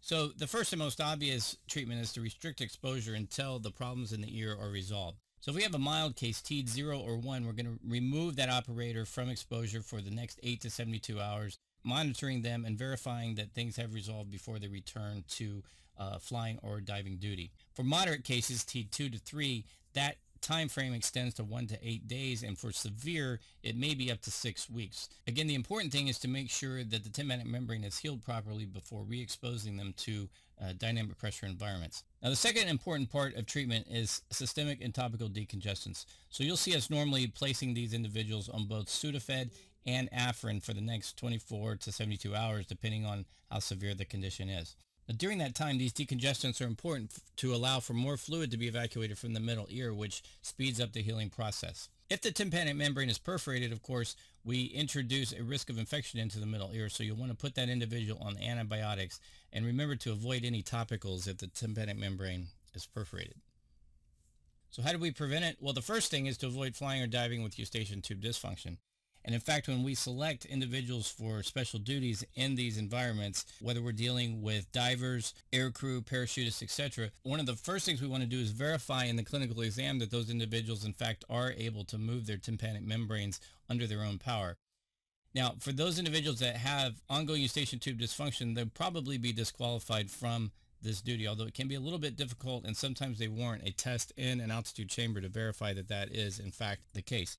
So 0.00 0.28
the 0.36 0.46
first 0.46 0.72
and 0.72 0.78
most 0.78 1.00
obvious 1.00 1.56
treatment 1.68 2.00
is 2.00 2.12
to 2.12 2.20
restrict 2.20 2.60
exposure 2.60 3.14
until 3.14 3.58
the 3.58 3.70
problems 3.70 4.12
in 4.12 4.20
the 4.20 4.38
ear 4.38 4.56
are 4.60 4.68
resolved. 4.68 5.18
So 5.40 5.50
if 5.50 5.56
we 5.56 5.62
have 5.62 5.74
a 5.74 5.78
mild 5.78 6.16
case, 6.16 6.42
TEED 6.42 6.68
0 6.68 6.98
or 6.98 7.16
1, 7.18 7.46
we're 7.46 7.52
going 7.52 7.66
to 7.66 7.78
remove 7.86 8.36
that 8.36 8.50
operator 8.50 9.04
from 9.04 9.28
exposure 9.28 9.82
for 9.82 10.00
the 10.00 10.10
next 10.10 10.40
8 10.42 10.60
to 10.62 10.70
72 10.70 11.20
hours, 11.20 11.58
monitoring 11.86 12.42
them 12.42 12.64
and 12.64 12.76
verifying 12.76 13.36
that 13.36 13.52
things 13.52 13.76
have 13.76 13.94
resolved 13.94 14.30
before 14.30 14.58
they 14.58 14.68
return 14.68 15.24
to 15.28 15.62
uh, 15.98 16.18
flying 16.18 16.58
or 16.62 16.80
diving 16.80 17.16
duty. 17.16 17.50
For 17.74 17.82
moderate 17.82 18.24
cases, 18.24 18.64
T2 18.64 19.12
to 19.12 19.18
3, 19.18 19.64
that 19.94 20.16
time 20.42 20.68
frame 20.68 20.92
extends 20.92 21.34
to 21.34 21.44
one 21.44 21.66
to 21.66 21.78
eight 21.82 22.06
days, 22.06 22.42
and 22.42 22.58
for 22.58 22.70
severe, 22.70 23.40
it 23.62 23.76
may 23.76 23.94
be 23.94 24.10
up 24.10 24.20
to 24.22 24.30
six 24.30 24.68
weeks. 24.68 25.08
Again, 25.26 25.46
the 25.46 25.54
important 25.54 25.92
thing 25.92 26.08
is 26.08 26.18
to 26.20 26.28
make 26.28 26.50
sure 26.50 26.84
that 26.84 27.02
the 27.02 27.10
tympanic 27.10 27.46
membrane 27.46 27.84
is 27.84 27.98
healed 27.98 28.22
properly 28.22 28.64
before 28.64 29.02
re-exposing 29.02 29.76
them 29.76 29.94
to 29.98 30.28
uh, 30.60 30.72
dynamic 30.78 31.18
pressure 31.18 31.46
environments. 31.46 32.04
Now, 32.22 32.30
the 32.30 32.36
second 32.36 32.68
important 32.68 33.10
part 33.10 33.34
of 33.36 33.46
treatment 33.46 33.86
is 33.90 34.22
systemic 34.30 34.80
and 34.82 34.94
topical 34.94 35.28
decongestants. 35.28 36.04
So 36.30 36.44
you'll 36.44 36.56
see 36.56 36.76
us 36.76 36.90
normally 36.90 37.26
placing 37.26 37.74
these 37.74 37.92
individuals 37.92 38.48
on 38.48 38.66
both 38.66 38.86
Sudafed 38.86 39.50
and 39.86 40.10
Afrin 40.10 40.62
for 40.62 40.74
the 40.74 40.80
next 40.80 41.16
24 41.16 41.76
to 41.76 41.92
72 41.92 42.34
hours, 42.34 42.66
depending 42.66 43.06
on 43.06 43.24
how 43.50 43.60
severe 43.60 43.94
the 43.94 44.04
condition 44.04 44.48
is. 44.48 44.76
Now, 45.08 45.14
during 45.16 45.38
that 45.38 45.54
time, 45.54 45.78
these 45.78 45.92
decongestants 45.92 46.60
are 46.60 46.66
important 46.66 47.14
to 47.36 47.54
allow 47.54 47.78
for 47.78 47.94
more 47.94 48.16
fluid 48.16 48.50
to 48.50 48.56
be 48.56 48.66
evacuated 48.66 49.18
from 49.18 49.34
the 49.34 49.40
middle 49.40 49.66
ear, 49.70 49.94
which 49.94 50.22
speeds 50.42 50.80
up 50.80 50.92
the 50.92 51.02
healing 51.02 51.30
process. 51.30 51.88
If 52.10 52.22
the 52.22 52.32
tympanic 52.32 52.76
membrane 52.76 53.08
is 53.08 53.18
perforated, 53.18 53.72
of 53.72 53.82
course, 53.82 54.16
we 54.44 54.64
introduce 54.64 55.32
a 55.32 55.42
risk 55.42 55.70
of 55.70 55.78
infection 55.78 56.20
into 56.20 56.38
the 56.38 56.46
middle 56.46 56.72
ear, 56.72 56.88
so 56.88 57.02
you'll 57.02 57.16
want 57.16 57.30
to 57.30 57.36
put 57.36 57.54
that 57.54 57.68
individual 57.68 58.20
on 58.22 58.38
antibiotics 58.38 59.20
and 59.52 59.64
remember 59.64 59.96
to 59.96 60.12
avoid 60.12 60.44
any 60.44 60.62
topicals 60.62 61.28
if 61.28 61.38
the 61.38 61.48
tympanic 61.48 61.96
membrane 61.96 62.48
is 62.74 62.86
perforated. 62.86 63.36
So 64.70 64.82
how 64.82 64.92
do 64.92 64.98
we 64.98 65.10
prevent 65.10 65.44
it? 65.44 65.56
Well, 65.60 65.72
the 65.72 65.82
first 65.82 66.10
thing 66.10 66.26
is 66.26 66.36
to 66.38 66.46
avoid 66.46 66.76
flying 66.76 67.02
or 67.02 67.06
diving 67.06 67.42
with 67.42 67.58
eustachian 67.58 68.02
tube 68.02 68.22
dysfunction. 68.22 68.76
And 69.26 69.34
in 69.34 69.40
fact, 69.40 69.66
when 69.66 69.82
we 69.82 69.96
select 69.96 70.44
individuals 70.44 71.10
for 71.10 71.42
special 71.42 71.80
duties 71.80 72.24
in 72.36 72.54
these 72.54 72.78
environments, 72.78 73.44
whether 73.60 73.82
we're 73.82 73.90
dealing 73.90 74.40
with 74.40 74.70
divers, 74.70 75.34
aircrew, 75.52 76.04
parachutists, 76.04 76.62
etc., 76.62 77.10
one 77.24 77.40
of 77.40 77.46
the 77.46 77.56
first 77.56 77.84
things 77.84 78.00
we 78.00 78.06
want 78.06 78.22
to 78.22 78.28
do 78.28 78.38
is 78.38 78.52
verify 78.52 79.04
in 79.04 79.16
the 79.16 79.24
clinical 79.24 79.62
exam 79.62 79.98
that 79.98 80.12
those 80.12 80.30
individuals 80.30 80.84
in 80.84 80.92
fact 80.92 81.24
are 81.28 81.52
able 81.56 81.82
to 81.86 81.98
move 81.98 82.26
their 82.26 82.36
tympanic 82.36 82.86
membranes 82.86 83.40
under 83.68 83.84
their 83.88 84.04
own 84.04 84.18
power. 84.18 84.58
Now, 85.34 85.54
for 85.58 85.72
those 85.72 85.98
individuals 85.98 86.38
that 86.38 86.56
have 86.58 87.02
ongoing 87.10 87.42
eustachian 87.42 87.80
tube 87.80 87.98
dysfunction, 87.98 88.54
they'll 88.54 88.66
probably 88.66 89.18
be 89.18 89.32
disqualified 89.32 90.08
from 90.08 90.52
this 90.80 91.02
duty, 91.02 91.26
although 91.26 91.46
it 91.46 91.54
can 91.54 91.66
be 91.66 91.74
a 91.74 91.80
little 91.80 91.98
bit 91.98 92.16
difficult 92.16 92.64
and 92.64 92.76
sometimes 92.76 93.18
they 93.18 93.26
warrant 93.26 93.66
a 93.66 93.72
test 93.72 94.12
in 94.16 94.40
an 94.40 94.52
altitude 94.52 94.88
chamber 94.88 95.20
to 95.20 95.28
verify 95.28 95.74
that 95.74 95.88
that 95.88 96.14
is 96.14 96.38
in 96.38 96.52
fact 96.52 96.82
the 96.94 97.02
case. 97.02 97.36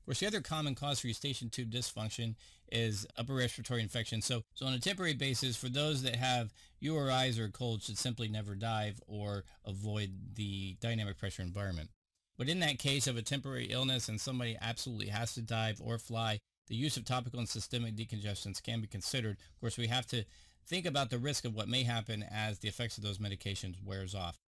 Of 0.00 0.06
course, 0.06 0.20
the 0.20 0.26
other 0.26 0.40
common 0.40 0.74
cause 0.74 1.00
for 1.00 1.08
eustachian 1.08 1.50
tube 1.50 1.70
dysfunction 1.70 2.34
is 2.72 3.06
upper 3.16 3.34
respiratory 3.34 3.82
infection. 3.82 4.22
So, 4.22 4.42
so 4.54 4.66
on 4.66 4.72
a 4.72 4.78
temporary 4.78 5.14
basis, 5.14 5.56
for 5.56 5.68
those 5.68 6.02
that 6.02 6.16
have 6.16 6.52
URIs 6.82 7.38
or 7.38 7.48
cold 7.48 7.82
should 7.82 7.98
simply 7.98 8.28
never 8.28 8.54
dive 8.54 9.00
or 9.06 9.44
avoid 9.64 10.10
the 10.34 10.76
dynamic 10.80 11.18
pressure 11.18 11.42
environment. 11.42 11.90
But 12.38 12.48
in 12.48 12.60
that 12.60 12.78
case 12.78 13.06
of 13.06 13.18
a 13.18 13.22
temporary 13.22 13.66
illness 13.66 14.08
and 14.08 14.18
somebody 14.18 14.56
absolutely 14.60 15.08
has 15.08 15.34
to 15.34 15.42
dive 15.42 15.80
or 15.84 15.98
fly, 15.98 16.38
the 16.68 16.74
use 16.74 16.96
of 16.96 17.04
topical 17.04 17.38
and 17.38 17.48
systemic 17.48 17.94
decongestants 17.96 18.62
can 18.62 18.80
be 18.80 18.86
considered. 18.86 19.36
Of 19.54 19.60
course, 19.60 19.76
we 19.76 19.88
have 19.88 20.06
to 20.06 20.24
think 20.66 20.86
about 20.86 21.10
the 21.10 21.18
risk 21.18 21.44
of 21.44 21.54
what 21.54 21.68
may 21.68 21.82
happen 21.82 22.24
as 22.30 22.58
the 22.58 22.68
effects 22.68 22.96
of 22.96 23.04
those 23.04 23.18
medications 23.18 23.84
wears 23.84 24.14
off. 24.14 24.38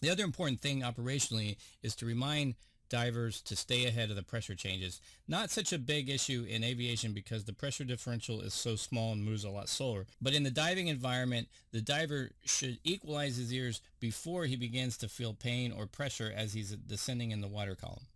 The 0.00 0.08
other 0.08 0.24
important 0.24 0.60
thing 0.60 0.80
operationally 0.80 1.56
is 1.82 1.94
to 1.96 2.06
remind 2.06 2.54
divers 2.88 3.40
to 3.42 3.56
stay 3.56 3.86
ahead 3.86 4.10
of 4.10 4.16
the 4.16 4.22
pressure 4.22 4.54
changes. 4.54 5.00
Not 5.28 5.50
such 5.50 5.72
a 5.72 5.78
big 5.78 6.08
issue 6.08 6.46
in 6.48 6.64
aviation 6.64 7.12
because 7.12 7.44
the 7.44 7.52
pressure 7.52 7.84
differential 7.84 8.40
is 8.40 8.54
so 8.54 8.76
small 8.76 9.12
and 9.12 9.24
moves 9.24 9.44
a 9.44 9.50
lot 9.50 9.68
slower. 9.68 10.06
But 10.20 10.34
in 10.34 10.42
the 10.42 10.50
diving 10.50 10.88
environment, 10.88 11.48
the 11.72 11.80
diver 11.80 12.30
should 12.44 12.78
equalize 12.84 13.36
his 13.36 13.52
ears 13.52 13.80
before 14.00 14.44
he 14.44 14.56
begins 14.56 14.96
to 14.98 15.08
feel 15.08 15.34
pain 15.34 15.72
or 15.72 15.86
pressure 15.86 16.32
as 16.34 16.54
he's 16.54 16.70
descending 16.70 17.30
in 17.30 17.40
the 17.40 17.48
water 17.48 17.74
column. 17.74 18.06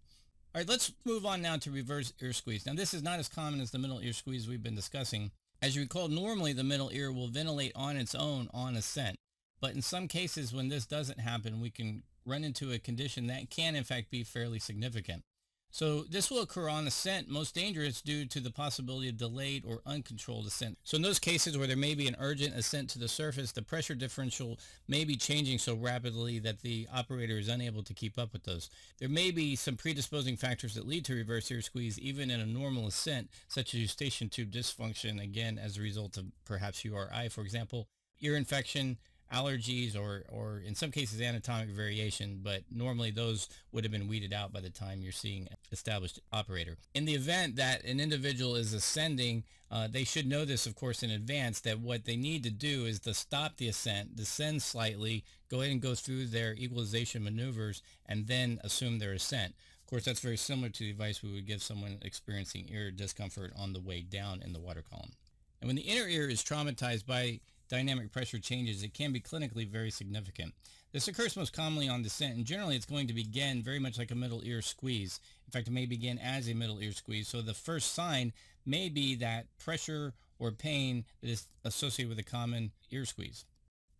All 0.52 0.60
right, 0.60 0.68
let's 0.68 0.92
move 1.04 1.24
on 1.24 1.42
now 1.42 1.56
to 1.58 1.70
reverse 1.70 2.12
ear 2.20 2.32
squeeze. 2.32 2.66
Now, 2.66 2.74
this 2.74 2.92
is 2.92 3.02
not 3.04 3.20
as 3.20 3.28
common 3.28 3.60
as 3.60 3.70
the 3.70 3.78
middle 3.78 4.00
ear 4.00 4.12
squeeze 4.12 4.48
we've 4.48 4.62
been 4.62 4.74
discussing. 4.74 5.30
As 5.62 5.76
you 5.76 5.82
recall, 5.82 6.08
normally 6.08 6.52
the 6.52 6.64
middle 6.64 6.90
ear 6.92 7.12
will 7.12 7.28
ventilate 7.28 7.72
on 7.76 7.96
its 7.96 8.14
own 8.14 8.48
on 8.52 8.74
ascent. 8.74 9.16
But 9.60 9.74
in 9.74 9.82
some 9.82 10.08
cases, 10.08 10.52
when 10.52 10.68
this 10.68 10.86
doesn't 10.86 11.20
happen, 11.20 11.60
we 11.60 11.70
can 11.70 12.02
run 12.24 12.44
into 12.44 12.72
a 12.72 12.78
condition 12.78 13.26
that 13.28 13.50
can 13.50 13.74
in 13.74 13.84
fact 13.84 14.10
be 14.10 14.24
fairly 14.24 14.58
significant. 14.58 15.24
So 15.72 16.02
this 16.02 16.30
will 16.30 16.42
occur 16.42 16.68
on 16.68 16.88
ascent, 16.88 17.28
most 17.28 17.54
dangerous 17.54 18.02
due 18.02 18.26
to 18.26 18.40
the 18.40 18.50
possibility 18.50 19.08
of 19.08 19.16
delayed 19.16 19.64
or 19.64 19.80
uncontrolled 19.86 20.46
ascent. 20.46 20.78
So 20.82 20.96
in 20.96 21.02
those 21.02 21.20
cases 21.20 21.56
where 21.56 21.68
there 21.68 21.76
may 21.76 21.94
be 21.94 22.08
an 22.08 22.16
urgent 22.18 22.56
ascent 22.56 22.90
to 22.90 22.98
the 22.98 23.06
surface, 23.06 23.52
the 23.52 23.62
pressure 23.62 23.94
differential 23.94 24.58
may 24.88 25.04
be 25.04 25.14
changing 25.14 25.58
so 25.58 25.76
rapidly 25.76 26.40
that 26.40 26.62
the 26.62 26.88
operator 26.92 27.38
is 27.38 27.48
unable 27.48 27.84
to 27.84 27.94
keep 27.94 28.18
up 28.18 28.32
with 28.32 28.42
those. 28.42 28.68
There 28.98 29.08
may 29.08 29.30
be 29.30 29.54
some 29.54 29.76
predisposing 29.76 30.36
factors 30.36 30.74
that 30.74 30.88
lead 30.88 31.04
to 31.04 31.14
reverse 31.14 31.50
ear 31.52 31.62
squeeze 31.62 32.00
even 32.00 32.32
in 32.32 32.40
a 32.40 32.46
normal 32.46 32.88
ascent, 32.88 33.30
such 33.46 33.72
as 33.72 33.80
eustachian 33.80 34.28
tube 34.28 34.50
dysfunction, 34.50 35.22
again 35.22 35.56
as 35.56 35.76
a 35.76 35.82
result 35.82 36.16
of 36.16 36.26
perhaps 36.44 36.84
URI, 36.84 37.28
for 37.30 37.42
example, 37.42 37.86
ear 38.20 38.34
infection, 38.34 38.98
allergies 39.32 39.96
or, 39.96 40.24
or 40.28 40.62
in 40.66 40.74
some 40.74 40.90
cases 40.90 41.20
anatomic 41.20 41.68
variation, 41.68 42.40
but 42.42 42.62
normally 42.70 43.10
those 43.10 43.48
would 43.72 43.84
have 43.84 43.92
been 43.92 44.08
weeded 44.08 44.32
out 44.32 44.52
by 44.52 44.60
the 44.60 44.70
time 44.70 45.00
you're 45.00 45.12
seeing 45.12 45.48
established 45.72 46.20
operator. 46.32 46.76
In 46.94 47.04
the 47.04 47.14
event 47.14 47.56
that 47.56 47.84
an 47.84 48.00
individual 48.00 48.56
is 48.56 48.74
ascending, 48.74 49.44
uh, 49.70 49.86
they 49.88 50.04
should 50.04 50.26
know 50.26 50.44
this, 50.44 50.66
of 50.66 50.74
course, 50.74 51.02
in 51.02 51.10
advance, 51.10 51.60
that 51.60 51.78
what 51.78 52.04
they 52.04 52.16
need 52.16 52.42
to 52.42 52.50
do 52.50 52.86
is 52.86 52.98
to 53.00 53.14
stop 53.14 53.56
the 53.56 53.68
ascent, 53.68 54.16
descend 54.16 54.62
slightly, 54.62 55.24
go 55.48 55.60
ahead 55.60 55.70
and 55.70 55.80
go 55.80 55.94
through 55.94 56.26
their 56.26 56.54
equalization 56.54 57.22
maneuvers, 57.22 57.82
and 58.06 58.26
then 58.26 58.58
assume 58.64 58.98
their 58.98 59.12
ascent. 59.12 59.54
Of 59.84 59.86
course, 59.90 60.04
that's 60.04 60.20
very 60.20 60.36
similar 60.36 60.68
to 60.70 60.84
the 60.84 60.90
advice 60.90 61.22
we 61.22 61.32
would 61.32 61.46
give 61.46 61.62
someone 61.62 61.98
experiencing 62.02 62.68
ear 62.68 62.90
discomfort 62.90 63.52
on 63.56 63.72
the 63.72 63.80
way 63.80 64.02
down 64.02 64.42
in 64.42 64.52
the 64.52 64.60
water 64.60 64.82
column. 64.88 65.12
And 65.60 65.68
when 65.68 65.76
the 65.76 65.82
inner 65.82 66.08
ear 66.08 66.28
is 66.28 66.42
traumatized 66.42 67.06
by 67.06 67.40
dynamic 67.70 68.12
pressure 68.12 68.38
changes, 68.38 68.82
it 68.82 68.92
can 68.92 69.12
be 69.12 69.20
clinically 69.20 69.66
very 69.66 69.90
significant. 69.90 70.52
This 70.92 71.06
occurs 71.06 71.36
most 71.36 71.52
commonly 71.52 71.88
on 71.88 72.02
descent, 72.02 72.34
and 72.34 72.44
generally 72.44 72.74
it's 72.74 72.84
going 72.84 73.06
to 73.06 73.14
begin 73.14 73.62
very 73.62 73.78
much 73.78 73.96
like 73.96 74.10
a 74.10 74.16
middle 74.16 74.42
ear 74.44 74.60
squeeze. 74.60 75.20
In 75.46 75.52
fact, 75.52 75.68
it 75.68 75.72
may 75.72 75.86
begin 75.86 76.18
as 76.18 76.48
a 76.48 76.54
middle 76.54 76.80
ear 76.80 76.92
squeeze. 76.92 77.28
So 77.28 77.40
the 77.40 77.54
first 77.54 77.94
sign 77.94 78.32
may 78.66 78.88
be 78.88 79.14
that 79.16 79.46
pressure 79.58 80.14
or 80.40 80.50
pain 80.50 81.04
that 81.20 81.30
is 81.30 81.46
associated 81.64 82.08
with 82.08 82.18
a 82.18 82.28
common 82.28 82.72
ear 82.90 83.04
squeeze. 83.04 83.44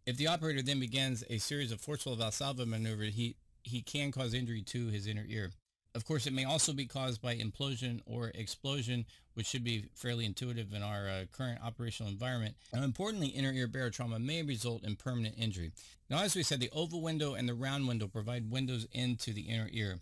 If 0.05 0.17
the 0.17 0.27
operator 0.27 0.63
then 0.63 0.81
begins 0.81 1.23
a 1.31 1.39
series 1.39 1.71
of 1.71 1.81
forceful 1.81 2.17
Valsalva 2.17 2.67
maneuvers, 2.67 3.15
he, 3.15 3.37
he 3.63 3.83
can 3.83 4.11
cause 4.11 4.35
injury 4.35 4.63
to 4.63 4.89
his 4.89 5.07
inner 5.07 5.25
ear. 5.29 5.53
Of 5.93 6.05
course, 6.05 6.27
it 6.27 6.33
may 6.33 6.45
also 6.45 6.73
be 6.73 6.87
caused 6.87 7.21
by 7.21 7.35
implosion 7.35 8.01
or 8.07 8.29
explosion, 8.29 9.07
which 9.35 9.47
should 9.47 9.65
be 9.65 9.87
fairly 9.95 10.25
intuitive 10.25 10.73
in 10.73 10.83
our 10.85 11.09
uh, 11.09 11.25
current 11.33 11.59
operational 11.65 12.13
environment. 12.13 12.55
Now, 12.73 12.85
importantly, 12.85 13.29
inner 13.29 13.53
ear 13.53 13.67
barotrauma 13.67 14.25
may 14.25 14.43
result 14.43 14.85
in 14.85 14.95
permanent 14.95 15.35
injury. 15.37 15.73
Now, 16.09 16.23
as 16.23 16.37
we 16.37 16.45
said, 16.45 16.61
the 16.61 16.71
oval 16.73 17.03
window 17.03 17.35
and 17.35 17.49
the 17.49 17.55
round 17.55 17.89
window 17.89 18.07
provide 18.07 18.53
windows 18.53 18.87
into 18.93 19.33
the 19.33 19.43
inner 19.43 19.69
ear. 19.73 19.99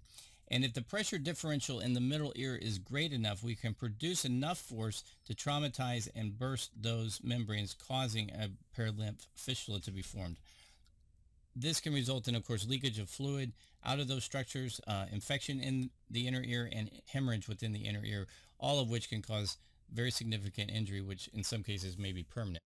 And 0.51 0.65
if 0.65 0.75
the 0.75 0.83
pressure 0.83 1.19
differential 1.19 1.81
in 1.81 1.95
the 1.95 2.01
middle 2.01 2.33
ear 2.37 2.57
is 2.57 2.79
great 2.79 3.13
enough, 3.13 3.43
we 3.43 3.55
can 3.55 3.75
produce 3.75 4.25
enough 4.25 4.59
force 4.59 5.05
to 5.27 5.35
traumatize 5.35 6.09
and 6.15 6.39
burst 6.39 6.71
those 6.81 7.21
membranes, 7.23 7.75
causing 7.75 8.31
a 8.31 8.51
perilymph 8.79 9.27
fistula 9.35 9.81
to 9.81 9.91
be 9.91 10.03
formed. 10.03 10.37
This 11.61 11.81
can 11.81 11.93
result 11.93 12.29
in, 12.29 12.37
of 12.37 12.47
course, 12.47 12.69
leakage 12.69 13.01
of 13.01 13.11
fluid 13.11 13.53
out 13.85 13.99
of 13.99 14.07
those 14.07 14.23
structures, 14.23 14.81
uh, 14.87 15.07
infection 15.11 15.61
in 15.61 15.91
the 16.09 16.29
inner 16.29 16.43
ear, 16.45 16.71
and 16.73 16.89
hemorrhage 17.13 17.49
within 17.49 17.73
the 17.73 17.81
inner 17.81 18.05
ear, 18.05 18.29
all 18.61 18.79
of 18.79 18.89
which 18.89 19.09
can 19.09 19.23
cause 19.23 19.59
very 19.93 20.13
significant 20.13 20.71
injury, 20.71 21.01
which 21.01 21.29
in 21.35 21.43
some 21.43 21.65
cases 21.65 21.99
may 21.99 22.13
be 22.13 22.23
permanent. 22.23 22.63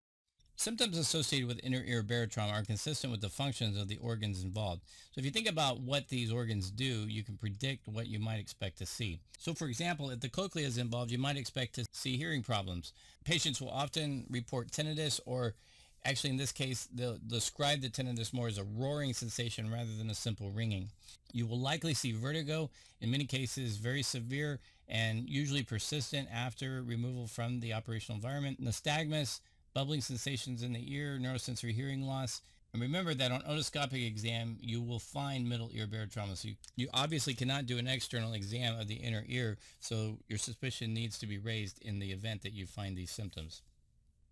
Symptoms 0.58 0.98
associated 0.98 1.48
with 1.48 1.64
inner 1.64 1.82
ear 1.86 2.04
barotrauma 2.04 2.52
are 2.52 2.64
consistent 2.64 3.12
with 3.12 3.22
the 3.22 3.30
functions 3.30 3.78
of 3.78 3.88
the 3.88 3.98
organs 3.98 4.44
involved. 4.44 4.82
So 5.12 5.20
if 5.20 5.26
you 5.26 5.32
think 5.32 5.48
about 5.50 5.80
what 5.80 6.10
these 6.10 6.32
organs 6.32 6.70
do, 6.70 7.08
you 7.08 7.24
can 7.24 7.38
predict 7.38 7.88
what 7.88 8.08
you 8.08 8.20
might 8.20 8.40
expect 8.40 8.78
to 8.80 8.86
see. 8.86 9.22
So 9.40 9.54
for 9.54 9.68
example, 9.68 10.10
if 10.10 10.20
the 10.20 10.30
cochlea 10.30 10.68
is 10.68 10.78
involved, 10.78 11.12
you 11.12 11.18
might 11.18 11.38
expect 11.38 11.76
to 11.76 11.86
see 11.94 12.18
hearing 12.18 12.44
problems. 12.44 12.94
Patients 13.24 13.62
will 13.62 13.72
often 13.72 14.28
report 14.30 14.70
tinnitus 14.70 15.20
or 15.26 15.56
Actually, 16.04 16.32
in 16.32 16.38
this 16.38 16.52
case, 16.52 16.88
they'll 16.94 17.20
describe 17.28 17.82
the 17.82 17.90
tinnitus 17.90 18.34
more 18.34 18.48
as 18.48 18.58
a 18.58 18.64
roaring 18.64 19.14
sensation 19.14 19.72
rather 19.72 19.94
than 19.98 20.10
a 20.10 20.16
simple 20.16 20.50
ringing. 20.50 20.90
You 21.32 21.46
will 21.46 21.60
likely 21.60 21.94
see 21.94 22.12
vertigo, 22.12 22.72
in 23.00 23.12
many 23.12 23.26
cases 23.26 23.78
very 23.78 24.02
severe 24.02 24.60
and 24.90 25.30
usually 25.30 25.64
persistent 25.64 26.28
after 26.34 26.82
removal 26.82 27.28
from 27.28 27.60
the 27.60 27.74
operational 27.74 28.16
environment. 28.16 28.62
Nystagmus, 28.62 29.40
bubbling 29.74 30.02
sensations 30.02 30.64
in 30.64 30.74
the 30.74 30.94
ear, 30.94 31.20
neurosensory 31.22 31.74
hearing 31.74 32.02
loss. 32.02 32.42
And 32.74 32.82
remember 32.82 33.14
that 33.14 33.32
on 33.32 33.42
otoscopic 33.42 34.06
exam, 34.06 34.58
you 34.62 34.82
will 34.82 35.00
find 35.00 35.48
middle 35.48 35.70
ear 35.74 35.88
barotrauma. 35.88 36.38
So 36.38 36.50
you, 36.50 36.56
you 36.76 36.90
obviously 36.94 37.34
cannot 37.34 37.66
do 37.66 37.78
an 37.78 37.88
external 37.88 38.34
exam 38.34 38.80
of 38.80 38.88
the 38.88 38.96
inner 38.96 39.26
ear, 39.28 39.58
so 39.80 40.18
your 40.28 40.40
suspicion 40.40 40.94
needs 40.94 41.20
to 41.20 41.28
be 41.28 41.38
raised 41.38 41.82
in 41.82 42.00
the 42.00 42.12
event 42.12 42.44
that 42.44 42.54
you 42.54 42.66
find 42.66 42.98
these 42.98 43.12
symptoms. 43.12 43.62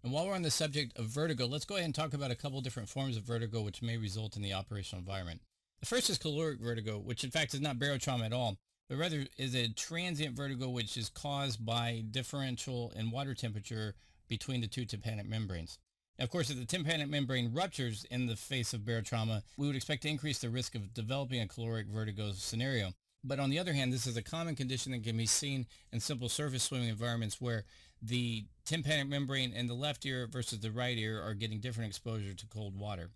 And 0.03 0.13
while 0.13 0.27
we're 0.27 0.35
on 0.35 0.43
the 0.43 0.51
subject 0.51 0.97
of 0.97 1.07
vertigo, 1.07 1.45
let's 1.45 1.65
go 1.65 1.75
ahead 1.75 1.85
and 1.85 1.95
talk 1.95 2.13
about 2.13 2.31
a 2.31 2.35
couple 2.35 2.61
different 2.61 2.87
forms 2.87 3.17
of 3.17 3.23
vertigo 3.23 3.61
which 3.61 3.81
may 3.81 3.97
result 3.97 4.37
in 4.37 4.41
the 4.41 4.53
operational 4.53 4.99
environment. 4.99 5.41
The 5.81 5.85
first 5.85 6.09
is 6.09 6.17
caloric 6.17 6.59
vertigo, 6.59 6.97
which 6.97 7.23
in 7.23 7.31
fact 7.31 7.53
is 7.53 7.61
not 7.61 7.79
barotrauma 7.79 8.25
at 8.25 8.33
all, 8.33 8.57
but 8.87 8.97
rather 8.97 9.25
is 9.37 9.55
a 9.55 9.67
transient 9.73 10.35
vertigo 10.35 10.69
which 10.69 10.95
is 10.95 11.09
caused 11.09 11.65
by 11.65 12.03
differential 12.11 12.93
in 12.95 13.11
water 13.11 13.33
temperature 13.33 13.95
between 14.29 14.61
the 14.61 14.67
two 14.67 14.85
tympanic 14.85 15.27
membranes. 15.27 15.79
Now, 16.17 16.23
of 16.23 16.31
course, 16.31 16.49
if 16.49 16.57
the 16.57 16.65
tympanic 16.65 17.09
membrane 17.09 17.53
ruptures 17.53 18.05
in 18.09 18.27
the 18.27 18.35
face 18.35 18.73
of 18.73 18.81
barotrauma, 18.81 19.43
we 19.57 19.67
would 19.67 19.75
expect 19.75 20.03
to 20.03 20.09
increase 20.09 20.39
the 20.39 20.49
risk 20.49 20.75
of 20.75 20.93
developing 20.93 21.41
a 21.41 21.47
caloric 21.47 21.87
vertigo 21.87 22.31
scenario. 22.33 22.93
But 23.23 23.39
on 23.39 23.49
the 23.49 23.59
other 23.59 23.73
hand, 23.73 23.91
this 23.91 24.07
is 24.07 24.15
a 24.15 24.21
common 24.21 24.55
condition 24.55 24.91
that 24.93 25.03
can 25.03 25.17
be 25.17 25.25
seen 25.25 25.65
in 25.91 25.99
simple 25.99 26.29
surface 26.29 26.63
swimming 26.63 26.89
environments 26.89 27.41
where 27.41 27.65
the 28.01 28.45
tympanic 28.65 29.07
membrane 29.07 29.53
in 29.53 29.67
the 29.67 29.73
left 29.73 30.05
ear 30.05 30.27
versus 30.27 30.59
the 30.59 30.71
right 30.71 30.97
ear 30.97 31.21
are 31.21 31.33
getting 31.33 31.59
different 31.59 31.89
exposure 31.89 32.33
to 32.33 32.47
cold 32.47 32.75
water. 32.77 33.09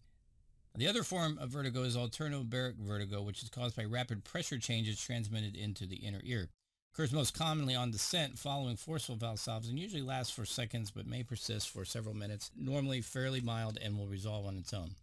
The 0.75 0.87
other 0.87 1.03
form 1.03 1.37
of 1.39 1.49
vertigo 1.49 1.83
is 1.83 1.95
alternobaric 1.95 2.77
vertigo, 2.77 3.21
which 3.21 3.43
is 3.43 3.49
caused 3.49 3.75
by 3.75 3.85
rapid 3.85 4.23
pressure 4.23 4.57
changes 4.57 4.99
transmitted 4.99 5.55
into 5.55 5.85
the 5.85 5.97
inner 5.97 6.21
ear. 6.23 6.49
Occurs 6.93 7.11
most 7.11 7.33
commonly 7.33 7.75
on 7.75 7.91
descent 7.91 8.37
following 8.37 8.75
forceful 8.75 9.15
Valsalvas 9.15 9.69
and 9.69 9.79
usually 9.79 10.01
lasts 10.01 10.33
for 10.33 10.45
seconds 10.45 10.91
but 10.91 11.07
may 11.07 11.23
persist 11.23 11.69
for 11.69 11.85
several 11.85 12.15
minutes, 12.15 12.51
normally 12.55 13.01
fairly 13.01 13.41
mild 13.41 13.77
and 13.81 13.97
will 13.97 14.07
resolve 14.07 14.45
on 14.45 14.57
its 14.57 14.73
own. 14.73 14.95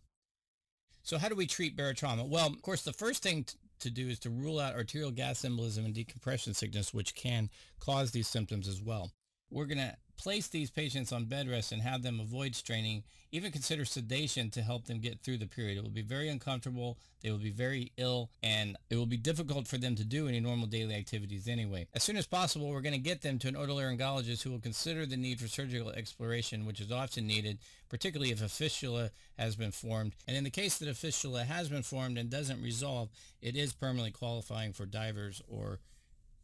So 1.03 1.19
how 1.19 1.29
do 1.29 1.35
we 1.35 1.47
treat 1.47 1.77
barotrauma? 1.77 2.29
Well, 2.29 2.47
of 2.47 2.63
course, 2.63 2.83
the 2.83 2.93
first 2.93 3.23
thing 3.23 3.47
to 3.81 3.91
do 3.91 4.09
is 4.09 4.19
to 4.21 4.31
rule 4.31 4.61
out 4.61 4.75
arterial 4.75 5.11
gas 5.11 5.43
embolism 5.43 5.85
and 5.85 5.95
decompression 5.95 6.55
sickness, 6.55 6.93
which 6.93 7.15
can 7.15 7.49
cause 7.79 8.11
these 8.11 8.29
symptoms 8.29 8.69
as 8.69 8.83
well. 8.83 9.11
We're 9.51 9.67
going 9.67 9.79
to 9.79 9.97
place 10.21 10.49
these 10.49 10.71
patients 10.71 11.13
on 11.13 11.25
bed 11.25 11.49
rest 11.49 11.73
and 11.73 11.81
have 11.81 12.03
them 12.03 12.21
avoid 12.21 12.55
straining, 12.55 13.03
even 13.33 13.51
consider 13.51 13.87
sedation 13.87 14.51
to 14.51 14.61
help 14.61 14.85
them 14.85 15.01
get 15.01 15.19
through 15.21 15.39
the 15.39 15.47
period. 15.47 15.79
It 15.79 15.83
will 15.83 15.91
be 15.91 16.03
very 16.03 16.29
uncomfortable. 16.29 16.99
They 17.23 17.31
will 17.31 17.39
be 17.39 17.51
very 17.51 17.93
ill 17.97 18.31
and 18.43 18.77
it 18.91 18.97
will 18.97 19.07
be 19.07 19.17
difficult 19.17 19.67
for 19.67 19.79
them 19.79 19.97
to 19.97 20.05
do 20.05 20.29
any 20.29 20.39
normal 20.39 20.67
daily 20.67 20.95
activities 20.95 21.49
anyway. 21.49 21.87
As 21.95 22.03
soon 22.03 22.19
as 22.19 22.27
possible, 22.27 22.69
we're 22.69 22.83
going 22.83 22.93
to 22.93 22.99
get 22.99 23.23
them 23.23 23.39
to 23.39 23.49
an 23.49 23.55
otolaryngologist 23.55 24.43
who 24.43 24.51
will 24.51 24.61
consider 24.61 25.07
the 25.07 25.17
need 25.17 25.41
for 25.41 25.49
surgical 25.49 25.91
exploration, 25.91 26.67
which 26.67 26.81
is 26.81 26.93
often 26.93 27.27
needed, 27.27 27.59
particularly 27.89 28.31
if 28.31 28.43
a 28.43 28.49
fistula 28.49 29.11
has 29.39 29.57
been 29.57 29.73
formed. 29.73 30.15
And 30.29 30.37
in 30.37 30.45
the 30.45 30.51
case 30.51 30.77
that 30.79 30.89
a 30.89 30.95
fistula 30.95 31.45
has 31.45 31.71
been 31.71 31.83
formed 31.83 32.19
and 32.19 32.29
doesn't 32.29 32.63
resolve, 32.63 33.09
it 33.41 33.57
is 33.57 33.73
permanently 33.73 34.13
qualifying 34.13 34.75
for 34.75 34.85
divers 34.85 35.41
or 35.49 35.79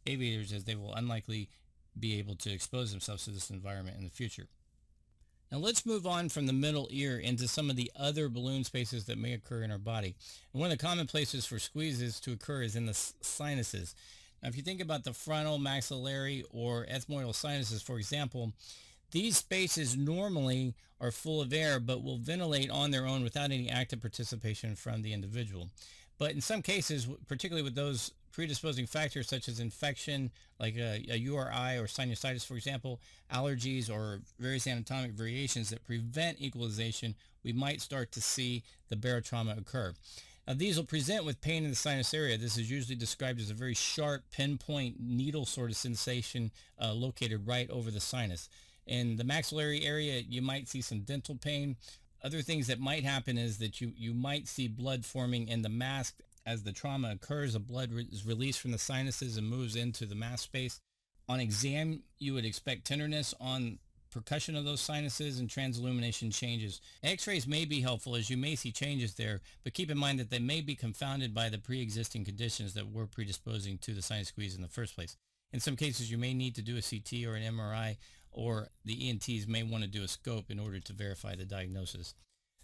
aviators 0.07 0.51
as 0.51 0.63
they 0.63 0.75
will 0.75 0.95
unlikely 0.95 1.49
be 1.99 2.19
able 2.19 2.35
to 2.35 2.51
expose 2.51 2.91
themselves 2.91 3.25
to 3.25 3.31
this 3.31 3.49
environment 3.49 3.97
in 3.97 4.03
the 4.03 4.09
future. 4.09 4.47
Now 5.51 5.59
let's 5.59 5.85
move 5.85 6.05
on 6.05 6.27
from 6.29 6.45
the 6.45 6.53
middle 6.53 6.89
ear 6.91 7.17
into 7.17 7.47
some 7.47 7.69
of 7.69 7.77
the 7.77 7.91
other 7.97 8.27
balloon 8.27 8.65
spaces 8.65 9.05
that 9.05 9.17
may 9.17 9.33
occur 9.33 9.63
in 9.63 9.71
our 9.71 9.77
body. 9.77 10.15
And 10.53 10.59
one 10.59 10.71
of 10.71 10.77
the 10.77 10.85
common 10.85 11.07
places 11.07 11.45
for 11.45 11.57
squeezes 11.57 12.19
to 12.21 12.33
occur 12.33 12.63
is 12.63 12.75
in 12.75 12.85
the 12.85 12.93
sinuses. 12.93 13.95
Now 14.43 14.49
if 14.49 14.57
you 14.57 14.63
think 14.63 14.81
about 14.81 15.05
the 15.05 15.13
frontal, 15.13 15.57
maxillary, 15.57 16.43
or 16.51 16.85
ethmoidal 16.85 17.33
sinuses, 17.33 17.81
for 17.81 17.97
example, 17.97 18.51
these 19.11 19.37
spaces 19.37 19.95
normally 19.95 20.73
are 20.99 21.11
full 21.11 21.41
of 21.41 21.53
air 21.53 21.79
but 21.79 22.03
will 22.03 22.17
ventilate 22.17 22.69
on 22.69 22.91
their 22.91 23.07
own 23.07 23.23
without 23.23 23.51
any 23.51 23.69
active 23.69 24.01
participation 24.01 24.75
from 24.75 25.01
the 25.01 25.13
individual. 25.13 25.69
But 26.17 26.31
in 26.31 26.41
some 26.41 26.61
cases, 26.61 27.07
particularly 27.27 27.63
with 27.63 27.75
those 27.75 28.11
predisposing 28.37 28.85
factors 28.85 29.27
such 29.27 29.49
as 29.49 29.59
infection, 29.59 30.29
like 30.59 30.77
a, 30.77 31.03
a, 31.09 31.17
URI 31.17 31.79
or 31.79 31.87
sinusitis, 31.87 32.45
for 32.45 32.55
example, 32.55 33.01
allergies 33.33 33.89
or 33.89 34.21
various 34.37 34.67
anatomic 34.67 35.13
variations 35.13 35.71
that 35.71 35.83
prevent 35.83 36.39
equalization, 36.39 37.15
we 37.43 37.51
might 37.51 37.81
start 37.81 38.11
to 38.11 38.21
see 38.21 38.61
the 38.89 38.95
barotrauma 38.95 39.57
occur. 39.57 39.91
Now, 40.47 40.53
these 40.53 40.77
will 40.77 40.85
present 40.85 41.25
with 41.25 41.41
pain 41.41 41.63
in 41.63 41.71
the 41.71 41.75
sinus 41.75 42.13
area. 42.13 42.37
This 42.37 42.59
is 42.59 42.69
usually 42.69 42.95
described 42.95 43.39
as 43.39 43.49
a 43.49 43.55
very 43.55 43.73
sharp 43.73 44.21
pinpoint 44.31 44.97
needle 44.99 45.47
sort 45.47 45.71
of 45.71 45.75
sensation 45.75 46.51
uh, 46.79 46.93
located 46.93 47.47
right 47.47 47.67
over 47.71 47.89
the 47.89 47.99
sinus. 47.99 48.49
In 48.85 49.15
the 49.15 49.23
maxillary 49.23 49.83
area, 49.83 50.21
you 50.29 50.43
might 50.43 50.67
see 50.67 50.81
some 50.81 50.99
dental 50.99 51.33
pain. 51.33 51.75
Other 52.23 52.43
things 52.43 52.67
that 52.67 52.79
might 52.79 53.03
happen 53.03 53.35
is 53.35 53.57
that 53.57 53.81
you, 53.81 53.93
you 53.97 54.13
might 54.13 54.47
see 54.47 54.67
blood 54.67 55.05
forming 55.05 55.47
in 55.47 55.63
the 55.63 55.69
mask 55.69 56.19
as 56.47 56.63
the 56.63 56.71
trauma 56.71 57.11
occurs. 57.11 57.53
The 57.53 57.59
blood 57.59 57.91
re- 57.91 58.07
is 58.11 58.25
released 58.25 58.61
from 58.61 58.71
the 58.71 58.77
sinuses 58.77 59.37
and 59.37 59.47
moves 59.47 59.75
into 59.75 60.05
the 60.05 60.15
mask 60.15 60.45
space. 60.45 60.79
On 61.29 61.39
exam, 61.39 62.03
you 62.17 62.33
would 62.33 62.45
expect 62.45 62.85
tenderness 62.85 63.35
on 63.39 63.79
percussion 64.09 64.55
of 64.55 64.63
those 64.63 64.79
sinuses 64.79 65.39
and 65.39 65.49
transillumination 65.49 66.33
changes. 66.33 66.79
X-rays 67.03 67.45
may 67.45 67.65
be 67.65 67.81
helpful 67.81 68.15
as 68.15 68.29
you 68.29 68.37
may 68.37 68.55
see 68.55 68.71
changes 68.71 69.15
there, 69.15 69.41
but 69.63 69.73
keep 69.73 69.91
in 69.91 69.97
mind 69.97 70.19
that 70.19 70.29
they 70.29 70.39
may 70.39 70.61
be 70.61 70.73
confounded 70.73 71.33
by 71.33 71.49
the 71.49 71.57
pre-existing 71.57 72.23
conditions 72.23 72.73
that 72.73 72.91
were 72.91 73.05
predisposing 73.05 73.77
to 73.79 73.93
the 73.93 74.01
sinus 74.01 74.29
squeeze 74.29 74.55
in 74.55 74.61
the 74.61 74.69
first 74.69 74.95
place. 74.95 75.17
In 75.51 75.59
some 75.59 75.75
cases, 75.75 76.09
you 76.09 76.17
may 76.17 76.33
need 76.33 76.55
to 76.55 76.61
do 76.61 76.77
a 76.77 76.81
CT 76.81 77.25
or 77.27 77.35
an 77.35 77.43
MRI 77.43 77.97
or 78.31 78.69
the 78.85 79.09
ENTs 79.09 79.47
may 79.47 79.63
want 79.63 79.83
to 79.83 79.89
do 79.89 80.03
a 80.03 80.07
scope 80.07 80.51
in 80.51 80.59
order 80.59 80.79
to 80.79 80.93
verify 80.93 81.35
the 81.35 81.45
diagnosis. 81.45 82.13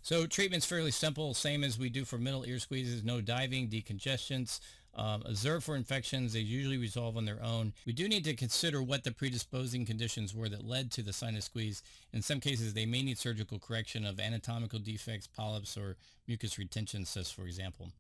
So 0.04 0.26
treatment's 0.26 0.66
fairly 0.66 0.92
simple, 0.92 1.34
same 1.34 1.64
as 1.64 1.80
we 1.80 1.90
do 1.90 2.04
for 2.04 2.18
middle 2.18 2.44
ear 2.44 2.60
squeezes, 2.60 3.06
no 3.06 3.22
diving, 3.22 3.70
decongestants, 3.70 4.60
um, 4.96 5.24
observe 5.26 5.64
for 5.64 5.78
infections. 5.78 6.34
They 6.34 6.42
usually 6.42 6.78
resolve 6.78 7.16
on 7.16 7.24
their 7.24 7.42
own. 7.42 7.72
We 7.86 7.94
do 7.94 8.10
need 8.10 8.26
to 8.26 8.36
consider 8.36 8.84
what 8.84 9.06
the 9.06 9.14
predisposing 9.14 9.86
conditions 9.86 10.36
were 10.36 10.50
that 10.50 10.68
led 10.68 10.92
to 10.92 11.04
the 11.04 11.14
sinus 11.14 11.46
squeeze. 11.46 11.82
In 12.12 12.22
some 12.22 12.42
cases, 12.42 12.74
they 12.74 12.86
may 12.86 13.02
need 13.02 13.18
surgical 13.18 13.60
correction 13.60 14.06
of 14.06 14.20
anatomical 14.20 14.78
defects, 14.78 15.26
polyps, 15.26 15.78
or 15.78 15.96
mucus 16.28 16.60
retention 16.60 17.06
cysts, 17.06 17.32
for 17.32 17.46
example. 17.46 17.94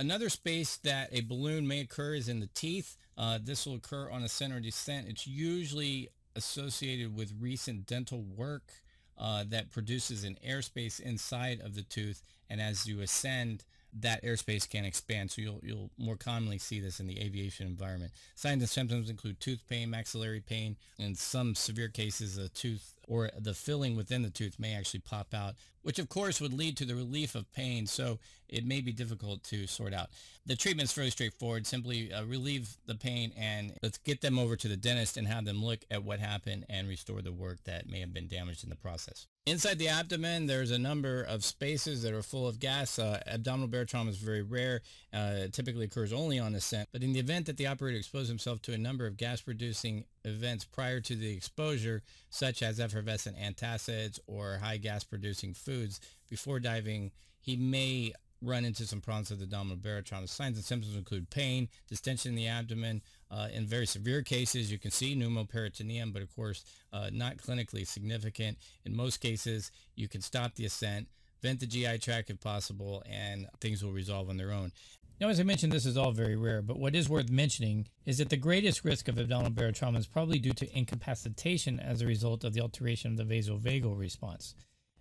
Another 0.00 0.30
space 0.30 0.78
that 0.78 1.10
a 1.12 1.20
balloon 1.20 1.64
may 1.64 1.80
occur 1.80 2.14
is 2.14 2.28
in 2.28 2.40
the 2.40 2.50
teeth. 2.54 2.96
Uh, 3.16 3.38
this 3.40 3.66
will 3.66 3.76
occur 3.76 4.10
on 4.10 4.24
a 4.24 4.28
center 4.28 4.58
descent. 4.58 5.06
It's 5.08 5.28
usually 5.28 6.08
associated 6.34 7.14
with 7.14 7.32
recent 7.38 7.86
dental 7.86 8.20
work 8.20 8.82
uh, 9.20 9.44
that 9.48 9.70
produces 9.70 10.24
an 10.24 10.36
airspace 10.46 10.98
inside 10.98 11.60
of 11.60 11.74
the 11.74 11.82
tooth. 11.82 12.22
And 12.48 12.60
as 12.60 12.86
you 12.86 13.00
ascend, 13.02 13.64
that 14.00 14.24
airspace 14.24 14.68
can 14.68 14.84
expand. 14.84 15.30
So 15.30 15.42
you'll, 15.42 15.60
you'll 15.62 15.90
more 15.98 16.16
commonly 16.16 16.58
see 16.58 16.80
this 16.80 17.00
in 17.00 17.06
the 17.06 17.20
aviation 17.20 17.66
environment. 17.66 18.12
Signs 18.34 18.62
and 18.62 18.70
symptoms 18.70 19.10
include 19.10 19.40
tooth 19.40 19.62
pain, 19.68 19.90
maxillary 19.90 20.40
pain, 20.40 20.76
and 20.98 21.18
some 21.18 21.54
severe 21.54 21.88
cases, 21.88 22.38
a 22.38 22.48
tooth 22.48 22.94
or 23.10 23.28
the 23.36 23.52
filling 23.54 23.96
within 23.96 24.22
the 24.22 24.30
tooth 24.30 24.56
may 24.60 24.72
actually 24.72 25.00
pop 25.00 25.34
out, 25.34 25.56
which 25.82 25.98
of 25.98 26.08
course 26.08 26.40
would 26.40 26.52
lead 26.52 26.76
to 26.76 26.84
the 26.84 26.94
relief 26.94 27.34
of 27.34 27.52
pain. 27.52 27.84
So 27.86 28.20
it 28.48 28.64
may 28.64 28.80
be 28.80 28.92
difficult 28.92 29.42
to 29.44 29.66
sort 29.66 29.92
out. 29.92 30.10
The 30.46 30.54
treatment 30.54 30.88
is 30.88 30.92
fairly 30.92 31.10
straightforward. 31.10 31.66
Simply 31.66 32.12
uh, 32.12 32.24
relieve 32.24 32.76
the 32.86 32.94
pain 32.94 33.32
and 33.36 33.74
let's 33.82 33.98
get 33.98 34.20
them 34.20 34.38
over 34.38 34.54
to 34.54 34.68
the 34.68 34.76
dentist 34.76 35.16
and 35.16 35.26
have 35.26 35.44
them 35.44 35.62
look 35.62 35.80
at 35.90 36.04
what 36.04 36.20
happened 36.20 36.66
and 36.68 36.88
restore 36.88 37.20
the 37.20 37.32
work 37.32 37.58
that 37.64 37.88
may 37.88 37.98
have 37.98 38.14
been 38.14 38.28
damaged 38.28 38.62
in 38.62 38.70
the 38.70 38.76
process. 38.76 39.26
Inside 39.46 39.78
the 39.78 39.88
abdomen, 39.88 40.46
there's 40.46 40.70
a 40.70 40.78
number 40.78 41.22
of 41.22 41.44
spaces 41.44 42.02
that 42.02 42.12
are 42.12 42.22
full 42.22 42.46
of 42.46 42.60
gas. 42.60 42.98
Uh, 42.98 43.20
abdominal 43.26 43.68
barotrauma 43.68 44.10
is 44.10 44.18
very 44.18 44.42
rare. 44.42 44.82
Uh, 45.12 45.32
it 45.44 45.52
typically 45.52 45.86
occurs 45.86 46.12
only 46.12 46.38
on 46.38 46.54
ascent. 46.54 46.88
But 46.92 47.02
in 47.02 47.12
the 47.12 47.20
event 47.20 47.46
that 47.46 47.56
the 47.56 47.66
operator 47.66 47.98
exposed 47.98 48.28
himself 48.28 48.60
to 48.62 48.74
a 48.74 48.78
number 48.78 49.06
of 49.06 49.16
gas-producing 49.16 50.04
events 50.24 50.64
prior 50.64 51.00
to 51.00 51.16
the 51.16 51.32
exposure, 51.32 52.02
such 52.28 52.62
as 52.62 52.78
effervescent 53.00 53.36
antacids 53.38 54.18
or 54.26 54.58
high 54.62 54.76
gas-producing 54.76 55.54
foods, 55.54 56.00
before 56.28 56.60
diving, 56.60 57.10
he 57.40 57.56
may 57.56 58.12
run 58.42 58.64
into 58.64 58.86
some 58.86 59.00
problems 59.00 59.30
with 59.30 59.42
abdominal 59.42 59.76
barotrauma. 59.76 60.28
Signs 60.28 60.56
and 60.56 60.64
symptoms 60.64 60.96
include 60.96 61.28
pain, 61.30 61.68
distension 61.88 62.30
in 62.30 62.36
the 62.36 62.46
abdomen. 62.46 63.02
Uh, 63.30 63.48
in 63.52 63.66
very 63.66 63.86
severe 63.86 64.22
cases, 64.22 64.72
you 64.72 64.78
can 64.78 64.90
see 64.90 65.14
pneumoperitoneum, 65.14 66.12
but 66.12 66.22
of 66.22 66.34
course, 66.34 66.64
uh, 66.92 67.10
not 67.12 67.36
clinically 67.36 67.86
significant. 67.86 68.56
In 68.84 68.96
most 68.96 69.18
cases, 69.18 69.70
you 69.94 70.08
can 70.08 70.22
stop 70.22 70.54
the 70.54 70.64
ascent, 70.64 71.08
vent 71.42 71.60
the 71.60 71.66
GI 71.66 71.98
tract 71.98 72.30
if 72.30 72.40
possible, 72.40 73.02
and 73.10 73.46
things 73.60 73.84
will 73.84 73.92
resolve 73.92 74.30
on 74.30 74.38
their 74.38 74.52
own. 74.52 74.72
Now, 75.20 75.28
as 75.28 75.38
I 75.38 75.42
mentioned, 75.42 75.72
this 75.72 75.84
is 75.84 75.98
all 75.98 76.12
very 76.12 76.34
rare, 76.34 76.62
but 76.62 76.78
what 76.78 76.96
is 76.96 77.10
worth 77.10 77.28
mentioning 77.28 77.86
is 78.06 78.16
that 78.18 78.30
the 78.30 78.38
greatest 78.38 78.86
risk 78.86 79.06
of 79.06 79.18
abdominal 79.18 79.52
barotrauma 79.52 79.98
is 79.98 80.06
probably 80.06 80.38
due 80.38 80.54
to 80.54 80.78
incapacitation 80.78 81.78
as 81.78 82.00
a 82.00 82.06
result 82.06 82.42
of 82.42 82.54
the 82.54 82.62
alteration 82.62 83.10
of 83.10 83.16
the 83.18 83.34
vasovagal 83.34 83.98
response. 83.98 84.54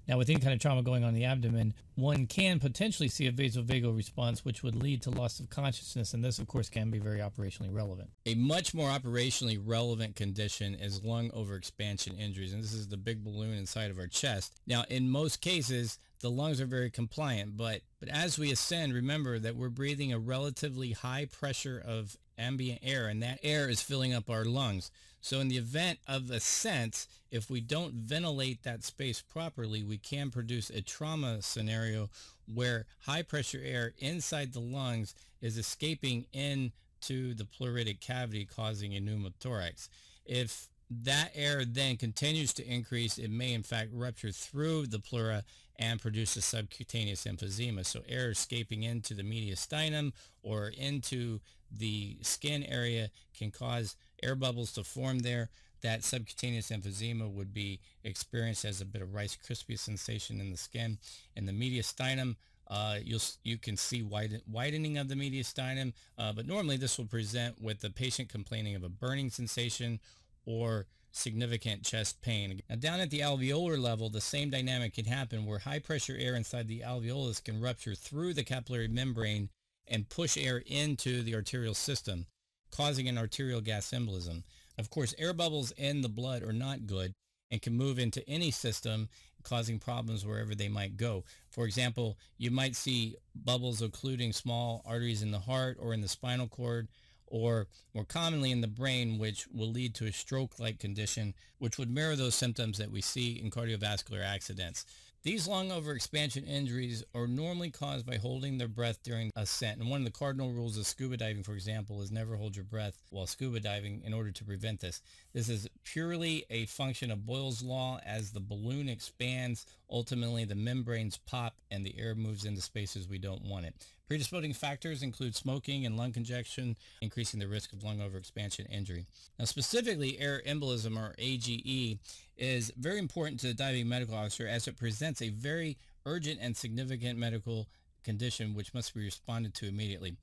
Now, 0.09 0.17
with 0.17 0.27
any 0.31 0.39
kind 0.39 0.53
of 0.53 0.59
trauma 0.59 0.81
going 0.81 1.03
on 1.03 1.09
in 1.09 1.15
the 1.15 1.25
abdomen, 1.25 1.75
one 1.93 2.25
can 2.25 2.59
potentially 2.59 3.09
see 3.09 3.27
a 3.27 3.31
vasovagal 3.31 3.95
response, 3.95 4.43
which 4.43 4.63
would 4.63 4.75
lead 4.75 5.03
to 5.03 5.11
loss 5.11 5.39
of 5.39 5.51
consciousness, 5.51 6.15
and 6.15 6.25
this, 6.25 6.39
of 6.39 6.47
course, 6.47 6.67
can 6.67 6.89
be 6.89 6.97
very 6.97 7.19
operationally 7.19 7.71
relevant. 7.71 8.09
A 8.25 8.33
much 8.33 8.73
more 8.73 8.89
operationally 8.89 9.61
relevant 9.63 10.15
condition 10.15 10.73
is 10.73 11.03
lung 11.03 11.29
overexpansion 11.29 12.19
injuries, 12.19 12.53
and 12.53 12.63
this 12.63 12.73
is 12.73 12.87
the 12.87 12.97
big 12.97 13.23
balloon 13.23 13.55
inside 13.55 13.91
of 13.91 13.99
our 13.99 14.07
chest. 14.07 14.55
Now, 14.65 14.83
in 14.89 15.11
most 15.11 15.41
cases, 15.41 15.99
the 16.21 16.31
lungs 16.31 16.59
are 16.59 16.65
very 16.65 16.89
compliant, 16.89 17.55
but, 17.55 17.81
but 17.99 18.09
as 18.09 18.39
we 18.39 18.51
ascend, 18.51 18.95
remember 18.95 19.37
that 19.37 19.55
we're 19.55 19.69
breathing 19.69 20.11
a 20.11 20.17
relatively 20.17 20.93
high 20.93 21.25
pressure 21.25 21.79
of 21.85 22.17
ambient 22.39 22.79
air, 22.81 23.07
and 23.07 23.21
that 23.21 23.39
air 23.43 23.69
is 23.69 23.81
filling 23.81 24.13
up 24.13 24.29
our 24.29 24.45
lungs. 24.45 24.91
So 25.21 25.39
in 25.41 25.49
the 25.49 25.57
event 25.57 25.99
of 26.07 26.31
ascent, 26.31 27.07
if 27.29 27.49
we 27.49 27.59
don't 27.59 27.93
ventilate 27.93 28.63
that 28.63 28.83
space 28.83 29.21
properly, 29.21 29.83
we 29.83 29.97
can 29.97 30.31
produce 30.31 30.69
a 30.69 30.81
trauma 30.81 31.41
scenario 31.41 32.09
where 32.51 32.85
high 33.01 33.23
pressure 33.23 33.61
air 33.63 33.93
inside 33.99 34.53
the 34.53 34.61
lungs 34.61 35.13
is 35.41 35.57
escaping 35.57 36.25
into 36.31 37.33
the 37.33 37.45
pleuritic 37.45 37.99
cavity 37.99 38.45
causing 38.45 38.95
a 38.95 38.99
pneumothorax. 38.99 39.89
If 40.25 40.69
that 40.89 41.31
air 41.35 41.65
then 41.65 41.97
continues 41.97 42.53
to 42.53 42.65
increase, 42.65 43.17
it 43.17 43.29
may 43.29 43.53
in 43.53 43.63
fact 43.63 43.89
rupture 43.93 44.31
through 44.31 44.87
the 44.87 44.99
pleura 44.99 45.43
and 45.77 46.01
produce 46.01 46.35
a 46.35 46.41
subcutaneous 46.41 47.25
emphysema. 47.25 47.85
So 47.85 48.01
air 48.07 48.31
escaping 48.31 48.83
into 48.83 49.13
the 49.13 49.23
mediastinum 49.23 50.13
or 50.43 50.69
into 50.69 51.39
the 51.71 52.17
skin 52.21 52.63
area 52.63 53.09
can 53.37 53.51
cause 53.51 53.95
air 54.23 54.35
bubbles 54.35 54.71
to 54.73 54.83
form 54.83 55.19
there. 55.19 55.49
That 55.81 56.03
subcutaneous 56.03 56.71
emphysema 56.71 57.29
would 57.31 57.53
be 57.53 57.79
experienced 58.03 58.65
as 58.65 58.81
a 58.81 58.85
bit 58.85 59.01
of 59.01 59.13
Rice 59.13 59.37
Krispie 59.37 59.79
sensation 59.79 60.41
in 60.41 60.51
the 60.51 60.57
skin. 60.57 60.97
In 61.37 61.45
the 61.45 61.53
mediastinum, 61.53 62.35
uh, 62.67 62.97
you'll 63.03 63.21
you 63.43 63.57
can 63.57 63.77
see 63.77 64.03
widen, 64.03 64.41
widening 64.49 64.97
of 64.97 65.07
the 65.07 65.15
mediastinum, 65.15 65.93
uh, 66.17 66.33
but 66.33 66.45
normally 66.45 66.77
this 66.77 66.97
will 66.97 67.05
present 67.05 67.61
with 67.61 67.79
the 67.79 67.89
patient 67.89 68.29
complaining 68.29 68.75
of 68.75 68.83
a 68.83 68.89
burning 68.89 69.29
sensation 69.29 69.99
or 70.45 70.85
significant 71.11 71.83
chest 71.83 72.21
pain. 72.21 72.61
Now 72.69 72.75
down 72.75 72.99
at 72.99 73.09
the 73.09 73.21
alveolar 73.21 73.81
level, 73.81 74.09
the 74.09 74.21
same 74.21 74.49
dynamic 74.49 74.93
can 74.93 75.05
happen 75.05 75.45
where 75.45 75.59
high 75.59 75.79
pressure 75.79 76.15
air 76.19 76.35
inside 76.35 76.67
the 76.67 76.81
alveolus 76.81 77.43
can 77.43 77.59
rupture 77.59 77.95
through 77.95 78.33
the 78.33 78.43
capillary 78.43 78.87
membrane 78.87 79.49
and 79.89 80.09
push 80.09 80.37
air 80.37 80.63
into 80.65 81.23
the 81.23 81.35
arterial 81.35 81.73
system, 81.73 82.27
causing 82.71 83.07
an 83.07 83.17
arterial 83.17 83.61
gas 83.61 83.91
embolism. 83.91 84.43
Of 84.77 84.89
course, 84.89 85.15
air 85.17 85.33
bubbles 85.33 85.71
in 85.71 86.01
the 86.01 86.09
blood 86.09 86.43
are 86.43 86.53
not 86.53 86.87
good 86.87 87.13
and 87.51 87.61
can 87.61 87.73
move 87.73 87.99
into 87.99 88.27
any 88.29 88.51
system 88.51 89.09
causing 89.43 89.79
problems 89.79 90.25
wherever 90.25 90.53
they 90.53 90.67
might 90.67 90.97
go. 90.97 91.23
For 91.49 91.65
example, 91.65 92.17
you 92.37 92.51
might 92.51 92.75
see 92.75 93.15
bubbles 93.35 93.81
occluding 93.81 94.33
small 94.33 94.83
arteries 94.85 95.23
in 95.23 95.31
the 95.31 95.39
heart 95.39 95.77
or 95.79 95.93
in 95.93 96.01
the 96.01 96.07
spinal 96.07 96.47
cord 96.47 96.87
or 97.27 97.67
more 97.93 98.05
commonly 98.05 98.51
in 98.51 98.61
the 98.61 98.67
brain, 98.67 99.19
which 99.19 99.47
will 99.47 99.69
lead 99.69 99.93
to 99.95 100.05
a 100.05 100.11
stroke-like 100.11 100.79
condition, 100.79 101.33
which 101.59 101.77
would 101.77 101.89
mirror 101.89 102.15
those 102.15 102.35
symptoms 102.35 102.77
that 102.79 102.91
we 102.91 103.01
see 103.01 103.39
in 103.39 103.51
cardiovascular 103.51 104.23
accidents. 104.23 104.85
These 105.21 105.49
lung 105.49 105.67
overexpansion 105.67 106.47
injuries 106.47 107.03
are 107.13 107.27
normally 107.27 107.71
caused 107.71 108.05
by 108.05 108.15
holding 108.15 108.57
their 108.57 108.69
breath 108.69 109.03
during 109.03 109.31
ascent. 109.35 109.81
And 109.81 109.89
one 109.89 109.99
of 109.99 110.05
the 110.05 110.17
cardinal 110.17 110.53
rules 110.53 110.77
of 110.77 110.87
scuba 110.87 111.17
diving, 111.17 111.43
for 111.43 111.55
example, 111.55 112.01
is 112.01 112.09
never 112.09 112.37
hold 112.37 112.55
your 112.55 112.63
breath 112.63 113.01
while 113.09 113.27
scuba 113.27 113.59
diving 113.59 114.01
in 114.05 114.13
order 114.13 114.31
to 114.31 114.45
prevent 114.45 114.79
this. 114.79 115.01
This 115.33 115.49
is 115.49 115.67
purely 115.83 116.45
a 116.49 116.67
function 116.67 117.11
of 117.11 117.25
Boyle's 117.25 117.61
law. 117.61 117.99
As 118.05 118.31
the 118.31 118.39
balloon 118.39 118.87
expands, 118.87 119.65
ultimately 119.91 120.45
the 120.45 120.55
membranes 120.55 121.17
pop 121.17 121.57
and 121.69 121.85
the 121.85 121.99
air 121.99 122.15
moves 122.15 122.45
into 122.45 122.61
spaces 122.61 123.09
we 123.09 123.17
don't 123.17 123.43
want 123.43 123.65
it. 123.65 123.75
Predisposing 124.09 124.53
factors 124.53 125.03
include 125.03 125.35
smoking 125.35 125.85
and 125.85 125.95
lung 125.95 126.11
congestion, 126.11 126.75
increasing 126.99 127.39
the 127.39 127.47
risk 127.47 127.71
of 127.73 127.83
lung 127.83 127.99
overexpansion 127.99 128.67
injury. 128.67 129.05
Now, 129.37 129.45
specifically, 129.45 130.17
air 130.17 130.41
embolism 130.47 130.97
or 130.97 131.13
AGE 131.19 131.99
is 132.35 132.73
very 132.75 132.97
important 132.97 133.39
to 133.41 133.47
the 133.47 133.53
diving 133.53 133.87
medical 133.87 134.15
officer 134.15 134.47
as 134.47 134.67
it 134.67 134.77
presents 134.77 135.21
a 135.21 135.29
very 135.29 135.77
urgent 136.07 136.39
and 136.41 136.57
significant 136.57 137.19
medical 137.19 137.67
condition 138.03 138.55
which 138.55 138.73
must 138.73 138.95
be 138.95 139.03
responded 139.03 139.53
to 139.53 139.67
immediately. 139.67 140.15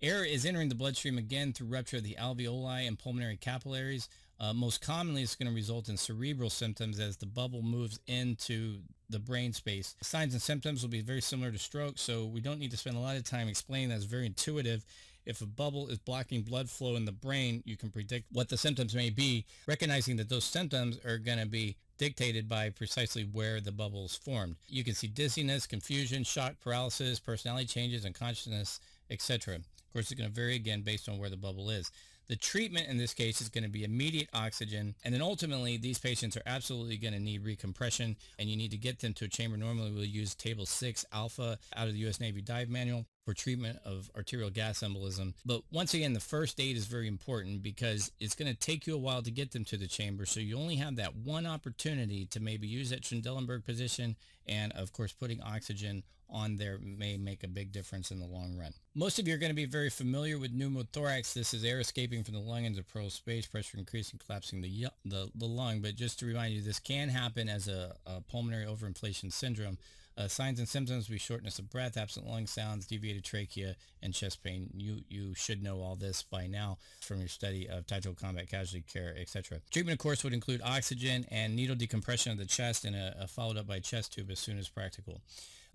Air 0.00 0.24
is 0.24 0.46
entering 0.46 0.70
the 0.70 0.74
bloodstream 0.74 1.18
again 1.18 1.52
through 1.52 1.66
rupture 1.66 1.98
of 1.98 2.02
the 2.02 2.16
alveoli 2.18 2.88
and 2.88 2.98
pulmonary 2.98 3.36
capillaries. 3.36 4.08
Uh, 4.40 4.52
most 4.52 4.80
commonly, 4.80 5.22
it's 5.22 5.36
going 5.36 5.48
to 5.48 5.54
result 5.54 5.88
in 5.88 5.96
cerebral 5.96 6.50
symptoms 6.50 6.98
as 6.98 7.16
the 7.16 7.26
bubble 7.26 7.62
moves 7.62 8.00
into 8.06 8.78
the 9.08 9.18
brain 9.18 9.52
space. 9.52 9.94
Signs 10.02 10.32
and 10.32 10.42
symptoms 10.42 10.82
will 10.82 10.90
be 10.90 11.02
very 11.02 11.20
similar 11.20 11.52
to 11.52 11.58
stroke, 11.58 11.98
so 11.98 12.26
we 12.26 12.40
don't 12.40 12.58
need 12.58 12.70
to 12.72 12.76
spend 12.76 12.96
a 12.96 13.00
lot 13.00 13.16
of 13.16 13.24
time 13.24 13.48
explaining 13.48 13.90
that. 13.90 13.96
It's 13.96 14.04
very 14.04 14.26
intuitive. 14.26 14.84
If 15.24 15.40
a 15.40 15.46
bubble 15.46 15.88
is 15.88 15.98
blocking 15.98 16.42
blood 16.42 16.68
flow 16.68 16.96
in 16.96 17.04
the 17.04 17.12
brain, 17.12 17.62
you 17.64 17.76
can 17.76 17.90
predict 17.90 18.26
what 18.32 18.48
the 18.48 18.58
symptoms 18.58 18.94
may 18.94 19.08
be, 19.08 19.46
recognizing 19.66 20.16
that 20.16 20.28
those 20.28 20.44
symptoms 20.44 20.98
are 21.04 21.16
going 21.18 21.38
to 21.38 21.46
be 21.46 21.76
dictated 21.96 22.48
by 22.48 22.70
precisely 22.70 23.22
where 23.22 23.60
the 23.60 23.72
bubble 23.72 24.04
is 24.04 24.16
formed. 24.16 24.56
You 24.66 24.84
can 24.84 24.94
see 24.94 25.06
dizziness, 25.06 25.66
confusion, 25.66 26.24
shock, 26.24 26.54
paralysis, 26.60 27.20
personality 27.20 27.66
changes, 27.66 28.04
unconsciousness, 28.04 28.80
etc. 29.10 29.56
Of 29.56 29.62
course, 29.92 30.10
it's 30.10 30.20
going 30.20 30.28
to 30.28 30.34
vary 30.34 30.56
again 30.56 30.82
based 30.82 31.08
on 31.08 31.18
where 31.18 31.30
the 31.30 31.36
bubble 31.36 31.70
is. 31.70 31.90
The 32.26 32.36
treatment 32.36 32.88
in 32.88 32.96
this 32.96 33.12
case 33.14 33.40
is 33.40 33.48
going 33.48 33.64
to 33.64 33.70
be 33.70 33.84
immediate 33.84 34.28
oxygen. 34.32 34.94
And 35.04 35.12
then 35.12 35.22
ultimately, 35.22 35.76
these 35.76 35.98
patients 35.98 36.36
are 36.36 36.42
absolutely 36.46 36.96
going 36.96 37.14
to 37.14 37.20
need 37.20 37.44
recompression 37.44 38.16
and 38.38 38.48
you 38.48 38.56
need 38.56 38.70
to 38.70 38.78
get 38.78 39.00
them 39.00 39.12
to 39.14 39.26
a 39.26 39.28
chamber. 39.28 39.56
Normally, 39.56 39.92
we'll 39.92 40.04
use 40.04 40.34
table 40.34 40.66
6 40.66 41.04
alpha 41.12 41.58
out 41.76 41.86
of 41.86 41.92
the 41.92 42.00
U.S. 42.00 42.20
Navy 42.20 42.40
dive 42.40 42.68
manual 42.68 43.06
for 43.24 43.34
treatment 43.34 43.78
of 43.84 44.10
arterial 44.16 44.50
gas 44.50 44.80
embolism. 44.80 45.34
But 45.44 45.62
once 45.72 45.94
again, 45.94 46.12
the 46.12 46.20
first 46.20 46.60
aid 46.60 46.76
is 46.76 46.86
very 46.86 47.08
important 47.08 47.62
because 47.62 48.10
it's 48.20 48.34
going 48.34 48.52
to 48.52 48.58
take 48.58 48.86
you 48.86 48.94
a 48.94 48.98
while 48.98 49.22
to 49.22 49.30
get 49.30 49.52
them 49.52 49.64
to 49.66 49.76
the 49.76 49.86
chamber. 49.86 50.26
So 50.26 50.40
you 50.40 50.58
only 50.58 50.76
have 50.76 50.96
that 50.96 51.16
one 51.16 51.46
opportunity 51.46 52.26
to 52.26 52.40
maybe 52.40 52.66
use 52.66 52.90
that 52.90 53.02
Trendelenburg 53.02 53.64
position. 53.64 54.16
And 54.46 54.72
of 54.72 54.92
course, 54.92 55.12
putting 55.12 55.40
oxygen 55.42 56.02
on 56.30 56.56
there 56.56 56.78
may 56.82 57.16
make 57.16 57.44
a 57.44 57.48
big 57.48 57.70
difference 57.70 58.10
in 58.10 58.18
the 58.18 58.26
long 58.26 58.56
run. 58.58 58.72
Most 58.94 59.18
of 59.18 59.28
you 59.28 59.34
are 59.34 59.38
going 59.38 59.50
to 59.50 59.54
be 59.54 59.66
very 59.66 59.90
familiar 59.90 60.38
with 60.38 60.58
pneumothorax. 60.58 61.32
This 61.32 61.54
is 61.54 61.64
air 61.64 61.80
escaping 61.80 62.24
from 62.24 62.34
the 62.34 62.40
lung 62.40 62.64
into 62.64 62.82
pleural 62.82 63.10
space, 63.10 63.46
pressure 63.46 63.78
increasing, 63.78 64.18
collapsing 64.24 64.60
the, 64.60 64.86
the, 65.04 65.30
the 65.34 65.46
lung. 65.46 65.80
But 65.80 65.94
just 65.94 66.18
to 66.18 66.26
remind 66.26 66.54
you, 66.54 66.62
this 66.62 66.80
can 66.80 67.08
happen 67.08 67.48
as 67.48 67.68
a, 67.68 67.94
a 68.06 68.20
pulmonary 68.20 68.66
overinflation 68.66 69.32
syndrome. 69.32 69.78
Uh, 70.16 70.28
signs 70.28 70.58
and 70.58 70.68
symptoms 70.68 71.08
will 71.08 71.14
be 71.14 71.18
shortness 71.18 71.58
of 71.58 71.68
breath, 71.70 71.96
absent 71.96 72.26
lung 72.26 72.46
sounds, 72.46 72.86
deviated 72.86 73.24
trachea, 73.24 73.74
and 74.02 74.14
chest 74.14 74.42
pain. 74.42 74.70
You 74.76 75.00
you 75.08 75.34
should 75.34 75.62
know 75.62 75.80
all 75.80 75.96
this 75.96 76.22
by 76.22 76.46
now 76.46 76.78
from 77.00 77.18
your 77.18 77.28
study 77.28 77.68
of 77.68 77.86
tactical 77.86 78.14
combat 78.14 78.48
casualty 78.48 78.84
care, 78.90 79.14
etc. 79.18 79.60
Treatment, 79.70 79.98
of 79.98 80.02
course, 80.02 80.22
would 80.22 80.32
include 80.32 80.62
oxygen 80.62 81.26
and 81.30 81.56
needle 81.56 81.74
decompression 81.74 82.30
of 82.30 82.38
the 82.38 82.46
chest 82.46 82.84
and 82.84 82.94
a, 82.94 83.16
a 83.22 83.26
followed 83.26 83.56
up 83.56 83.66
by 83.66 83.80
chest 83.80 84.12
tube 84.14 84.30
as 84.30 84.38
soon 84.38 84.58
as 84.58 84.68
practical. 84.68 85.20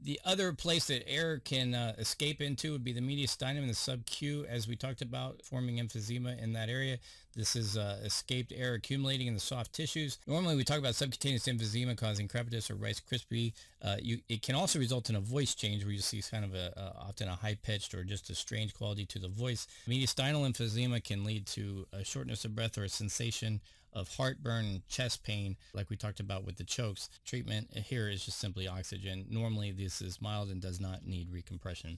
The 0.02 0.20
other 0.24 0.54
place 0.54 0.86
that 0.88 1.08
air 1.10 1.40
can 1.40 1.76
uh, 1.76 1.94
escape 1.98 2.40
into 2.40 2.72
would 2.72 2.86
be 2.86 2.94
the 2.94 3.02
mediastinum 3.02 3.58
and 3.58 3.70
the 3.70 3.76
sub-Q, 3.76 4.46
as 4.48 4.66
we 4.66 4.78
talked 4.78 5.02
about, 5.02 5.42
forming 5.44 5.78
emphysema 5.78 6.42
in 6.42 6.54
that 6.54 6.70
area. 6.70 7.00
This 7.36 7.56
is 7.56 7.76
uh, 7.76 8.00
escaped 8.04 8.54
air 8.56 8.76
accumulating 8.76 9.28
in 9.28 9.34
the 9.34 9.42
soft 9.42 9.74
tissues. 9.74 10.18
Normally, 10.26 10.56
we 10.56 10.64
talk 10.64 10.80
about 10.80 10.96
subcutaneous 10.96 11.48
emphysema 11.48 11.98
causing 11.98 12.30
crepitus 12.30 12.72
or 12.72 12.76
Rice 12.76 13.02
Krispie. 13.02 13.52
Uh, 13.82 13.98
you, 14.02 14.20
it 14.30 14.42
can 14.42 14.56
also 14.56 14.80
result 14.80 15.10
in 15.10 15.18
a 15.18 15.20
voice 15.20 15.54
change 15.54 15.84
where 15.84 15.94
you 15.94 16.00
see 16.00 16.22
kind 16.22 16.46
of 16.46 16.56
a, 16.56 16.74
a 16.78 17.08
often 17.08 17.28
a 17.28 17.36
high-pitched 17.36 17.94
or 17.94 18.06
just 18.06 18.30
a 18.30 18.36
strange 18.36 18.74
quality 18.74 19.06
to 19.06 19.20
the 19.20 19.28
voice. 19.28 19.68
Mediastinal 19.88 20.50
emphysema 20.50 21.04
can 21.04 21.26
lead 21.26 21.46
to 21.48 21.86
a 21.92 22.06
shortness 22.06 22.46
of 22.46 22.56
breath 22.56 22.78
or 22.78 22.86
a 22.86 22.90
sensation 22.90 23.60
of 23.94 24.16
heartburn, 24.16 24.84
chest 24.88 25.24
pain, 25.24 25.56
like 25.74 25.90
we 25.90 25.96
talked 25.96 26.20
about 26.20 26.46
with 26.46 26.58
the 26.58 26.64
chokes. 26.64 27.10
Treatment 27.26 27.70
here 27.74 28.10
is 28.10 28.26
just 28.26 28.40
simply 28.40 28.68
oxygen. 28.68 29.26
Normally 29.30 29.72
this 29.72 30.02
is 30.02 30.22
mild 30.22 30.50
and 30.50 30.62
does 30.62 30.80
not 30.80 31.06
need 31.06 31.32
recompression. 31.32 31.98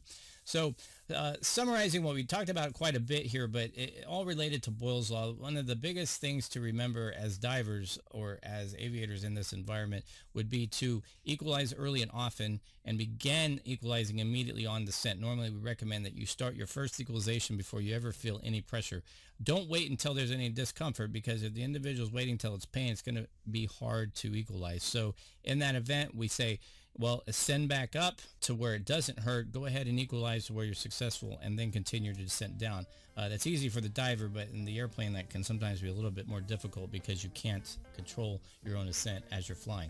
So 0.51 0.75
uh, 1.15 1.35
summarizing 1.41 2.03
what 2.03 2.13
we 2.13 2.25
talked 2.25 2.49
about 2.49 2.73
quite 2.73 2.97
a 2.97 2.99
bit 2.99 3.25
here, 3.25 3.47
but 3.47 3.71
it, 3.73 4.03
all 4.05 4.25
related 4.25 4.61
to 4.63 4.71
Boyle's 4.71 5.09
Law, 5.09 5.31
one 5.31 5.55
of 5.55 5.65
the 5.65 5.77
biggest 5.77 6.19
things 6.19 6.49
to 6.49 6.59
remember 6.59 7.13
as 7.17 7.37
divers 7.37 7.97
or 8.11 8.37
as 8.43 8.75
aviators 8.77 9.23
in 9.23 9.33
this 9.33 9.53
environment 9.53 10.03
would 10.33 10.49
be 10.49 10.67
to 10.67 11.03
equalize 11.23 11.73
early 11.73 12.01
and 12.01 12.11
often 12.13 12.59
and 12.83 12.97
begin 12.97 13.61
equalizing 13.63 14.19
immediately 14.19 14.65
on 14.65 14.83
descent. 14.83 15.21
Normally 15.21 15.51
we 15.51 15.59
recommend 15.59 16.05
that 16.05 16.15
you 16.17 16.25
start 16.25 16.55
your 16.55 16.67
first 16.67 16.99
equalization 16.99 17.55
before 17.55 17.79
you 17.79 17.95
ever 17.95 18.11
feel 18.11 18.41
any 18.43 18.59
pressure. 18.59 19.03
Don't 19.41 19.69
wait 19.69 19.89
until 19.89 20.13
there's 20.13 20.31
any 20.31 20.49
discomfort 20.49 21.13
because 21.13 21.43
if 21.43 21.53
the 21.53 21.63
individual 21.63 22.07
is 22.07 22.13
waiting 22.13 22.33
until 22.33 22.55
it's 22.55 22.65
pain, 22.65 22.91
it's 22.91 23.01
going 23.01 23.15
to 23.15 23.27
be 23.49 23.69
hard 23.79 24.13
to 24.15 24.35
equalize. 24.35 24.83
So 24.83 25.15
in 25.45 25.59
that 25.59 25.75
event, 25.75 26.13
we 26.13 26.27
say, 26.27 26.59
well, 26.97 27.23
ascend 27.27 27.69
back 27.69 27.95
up 27.95 28.21
to 28.41 28.53
where 28.53 28.75
it 28.75 28.85
doesn't 28.85 29.19
hurt. 29.19 29.51
Go 29.51 29.65
ahead 29.65 29.87
and 29.87 29.99
equalize 29.99 30.45
to 30.47 30.53
where 30.53 30.65
you're 30.65 30.75
successful 30.75 31.39
and 31.43 31.57
then 31.57 31.71
continue 31.71 32.13
to 32.13 32.21
descend 32.21 32.57
down. 32.57 32.85
Uh, 33.17 33.29
that's 33.29 33.47
easy 33.47 33.69
for 33.69 33.81
the 33.81 33.89
diver, 33.89 34.27
but 34.27 34.47
in 34.53 34.65
the 34.65 34.77
airplane 34.77 35.13
that 35.13 35.29
can 35.29 35.43
sometimes 35.43 35.81
be 35.81 35.89
a 35.89 35.93
little 35.93 36.11
bit 36.11 36.27
more 36.27 36.41
difficult 36.41 36.91
because 36.91 37.23
you 37.23 37.29
can't 37.31 37.77
control 37.95 38.41
your 38.63 38.77
own 38.77 38.87
ascent 38.87 39.23
as 39.31 39.49
you're 39.49 39.55
flying. 39.55 39.89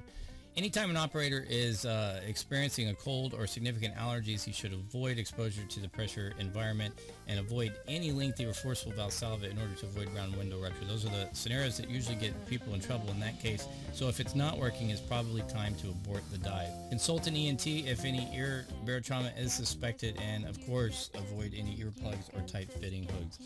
Anytime 0.58 0.90
an 0.90 0.98
operator 0.98 1.46
is 1.50 1.86
uh, 1.86 2.20
experiencing 2.28 2.90
a 2.90 2.94
cold 2.94 3.34
or 3.34 3.48
significant 3.48 3.96
allergies, 3.96 4.44
he 4.44 4.52
should 4.52 4.74
avoid 4.74 5.18
exposure 5.18 5.64
to 5.64 5.80
the 5.80 5.88
pressure 5.88 6.34
environment 6.40 6.94
and 7.30 7.40
avoid 7.40 7.72
any 7.88 8.12
lengthy 8.12 8.46
or 8.46 8.54
forceful 8.54 8.92
Valsalva 8.92 9.50
in 9.50 9.58
order 9.58 9.74
to 9.76 9.86
avoid 9.86 10.14
round 10.14 10.36
window 10.36 10.62
rupture. 10.62 10.84
Those 10.84 11.06
are 11.06 11.10
the 11.10 11.30
scenarios 11.32 11.78
that 11.78 11.90
usually 11.90 12.18
get 12.18 12.34
people 12.50 12.74
in 12.74 12.82
trouble 12.82 13.10
in 13.12 13.20
that 13.22 13.40
case. 13.40 13.66
So 13.94 14.10
if 14.10 14.20
it's 14.20 14.36
not 14.36 14.58
working, 14.58 14.90
it's 14.90 15.00
probably 15.00 15.42
time 15.44 15.74
to 15.76 15.88
abort 15.88 16.22
the 16.34 16.38
dive. 16.38 16.68
Consult 16.90 17.28
an 17.28 17.38
ENT 17.38 17.66
if 17.66 18.04
any 18.04 18.28
ear 18.36 18.66
barotrauma 18.86 19.32
is 19.40 19.54
suspected 19.54 20.20
and 20.22 20.46
of 20.46 20.60
course 20.66 21.12
avoid 21.16 21.54
any 21.58 21.78
earplugs 21.78 22.28
or 22.36 22.46
tight 22.46 22.70
fitting 22.74 23.04
hoods. 23.04 23.40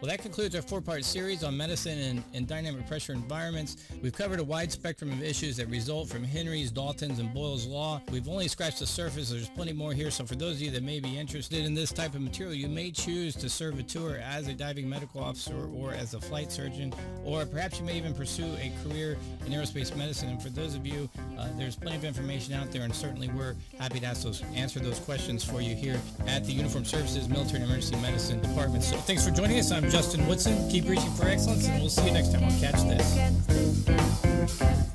Well, 0.00 0.08
that 0.10 0.22
concludes 0.22 0.54
our 0.54 0.62
four-part 0.62 1.04
series 1.04 1.42
on 1.42 1.56
medicine 1.56 1.98
and, 1.98 2.24
and 2.34 2.46
dynamic 2.46 2.86
pressure 2.86 3.12
environments. 3.12 3.88
We've 4.00 4.12
covered 4.12 4.38
a 4.38 4.44
wide 4.44 4.70
spectrum 4.70 5.10
of 5.10 5.22
issues 5.24 5.56
that 5.56 5.68
result 5.68 6.08
from 6.08 6.22
Henry 6.22 6.51
Henry's, 6.52 6.70
Dalton's, 6.70 7.18
and 7.18 7.32
Boyle's 7.32 7.66
Law. 7.66 8.02
We've 8.10 8.28
only 8.28 8.46
scratched 8.46 8.80
the 8.80 8.86
surface. 8.86 9.30
There's 9.30 9.48
plenty 9.48 9.72
more 9.72 9.94
here. 9.94 10.10
So 10.10 10.26
for 10.26 10.34
those 10.34 10.56
of 10.56 10.60
you 10.60 10.70
that 10.72 10.82
may 10.82 11.00
be 11.00 11.18
interested 11.18 11.64
in 11.64 11.72
this 11.72 11.92
type 11.92 12.14
of 12.14 12.20
material, 12.20 12.52
you 12.52 12.68
may 12.68 12.90
choose 12.90 13.34
to 13.36 13.48
serve 13.48 13.78
a 13.78 13.82
tour 13.82 14.20
as 14.22 14.48
a 14.48 14.52
diving 14.52 14.86
medical 14.86 15.24
officer 15.24 15.66
or 15.74 15.92
as 15.92 16.12
a 16.12 16.20
flight 16.20 16.52
surgeon, 16.52 16.92
or 17.24 17.46
perhaps 17.46 17.78
you 17.78 17.86
may 17.86 17.96
even 17.96 18.12
pursue 18.12 18.54
a 18.60 18.70
career 18.84 19.16
in 19.46 19.52
aerospace 19.54 19.96
medicine. 19.96 20.28
And 20.28 20.42
for 20.42 20.50
those 20.50 20.74
of 20.74 20.86
you, 20.86 21.08
uh, 21.38 21.48
there's 21.56 21.74
plenty 21.74 21.96
of 21.96 22.04
information 22.04 22.52
out 22.52 22.70
there, 22.70 22.82
and 22.82 22.94
certainly 22.94 23.28
we're 23.28 23.54
happy 23.78 23.98
to 24.00 24.14
those, 24.22 24.42
answer 24.54 24.78
those 24.78 24.98
questions 24.98 25.42
for 25.42 25.62
you 25.62 25.74
here 25.74 25.98
at 26.26 26.44
the 26.44 26.52
Uniform 26.52 26.84
Services 26.84 27.30
Military 27.30 27.62
and 27.62 27.70
Emergency 27.70 27.96
Medicine 28.02 28.42
Department. 28.42 28.84
So 28.84 28.98
thanks 28.98 29.26
for 29.26 29.34
joining 29.34 29.58
us. 29.58 29.72
I'm 29.72 29.88
Justin 29.88 30.26
Woodson. 30.26 30.68
Keep 30.68 30.86
reaching 30.86 31.12
for 31.12 31.28
excellence, 31.28 31.66
and 31.66 31.80
we'll 31.80 31.88
see 31.88 32.04
you 32.04 32.12
next 32.12 32.30
time 32.30 32.44
on 32.44 32.50
Catch 32.60 32.82
This. 32.82 34.91